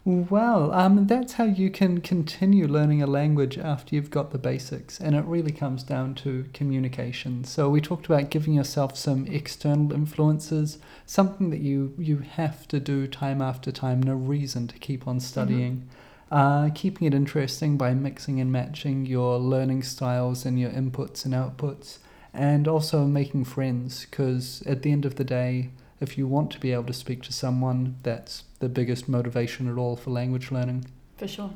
Well, 0.04 0.72
um, 0.72 1.06
that's 1.06 1.34
how 1.34 1.44
you 1.44 1.70
can 1.70 2.00
continue 2.00 2.66
learning 2.66 3.02
a 3.02 3.06
language 3.06 3.58
after 3.58 3.94
you've 3.94 4.10
got 4.10 4.30
the 4.30 4.38
basics, 4.38 4.98
and 4.98 5.14
it 5.14 5.24
really 5.26 5.52
comes 5.52 5.82
down 5.82 6.14
to 6.16 6.46
communication. 6.54 7.44
So 7.44 7.68
we 7.68 7.82
talked 7.82 8.06
about 8.06 8.30
giving 8.30 8.54
yourself 8.54 8.96
some 8.96 9.26
external 9.26 9.92
influences, 9.92 10.78
something 11.04 11.50
that 11.50 11.60
you 11.60 11.94
you 11.98 12.18
have 12.18 12.66
to 12.68 12.80
do 12.80 13.06
time 13.06 13.42
after 13.42 13.70
time, 13.70 14.02
no 14.02 14.14
reason 14.14 14.66
to 14.68 14.78
keep 14.78 15.06
on 15.06 15.20
studying. 15.20 15.88
Uh, 16.30 16.68
keeping 16.74 17.06
it 17.06 17.14
interesting 17.14 17.76
by 17.76 17.92
mixing 17.92 18.40
and 18.40 18.52
matching 18.52 19.04
your 19.04 19.38
learning 19.38 19.82
styles 19.82 20.44
and 20.46 20.58
your 20.58 20.70
inputs 20.70 21.24
and 21.24 21.34
outputs, 21.34 21.98
and 22.32 22.68
also 22.68 23.04
making 23.04 23.44
friends. 23.44 24.06
Because 24.08 24.62
at 24.66 24.82
the 24.82 24.92
end 24.92 25.04
of 25.04 25.16
the 25.16 25.24
day, 25.24 25.70
if 26.00 26.16
you 26.16 26.26
want 26.26 26.50
to 26.52 26.60
be 26.60 26.72
able 26.72 26.84
to 26.84 26.92
speak 26.92 27.22
to 27.24 27.32
someone, 27.32 27.96
that's 28.02 28.44
the 28.60 28.68
biggest 28.68 29.08
motivation 29.08 29.68
at 29.70 29.76
all 29.76 29.96
for 29.96 30.10
language 30.10 30.50
learning. 30.50 30.86
For 31.16 31.28
sure. 31.28 31.50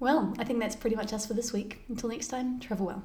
Well, 0.00 0.34
I 0.38 0.44
think 0.44 0.60
that's 0.60 0.76
pretty 0.76 0.96
much 0.96 1.12
us 1.12 1.26
for 1.26 1.34
this 1.34 1.52
week. 1.52 1.80
Until 1.88 2.10
next 2.10 2.28
time, 2.28 2.60
travel 2.60 2.86
well. 2.86 3.02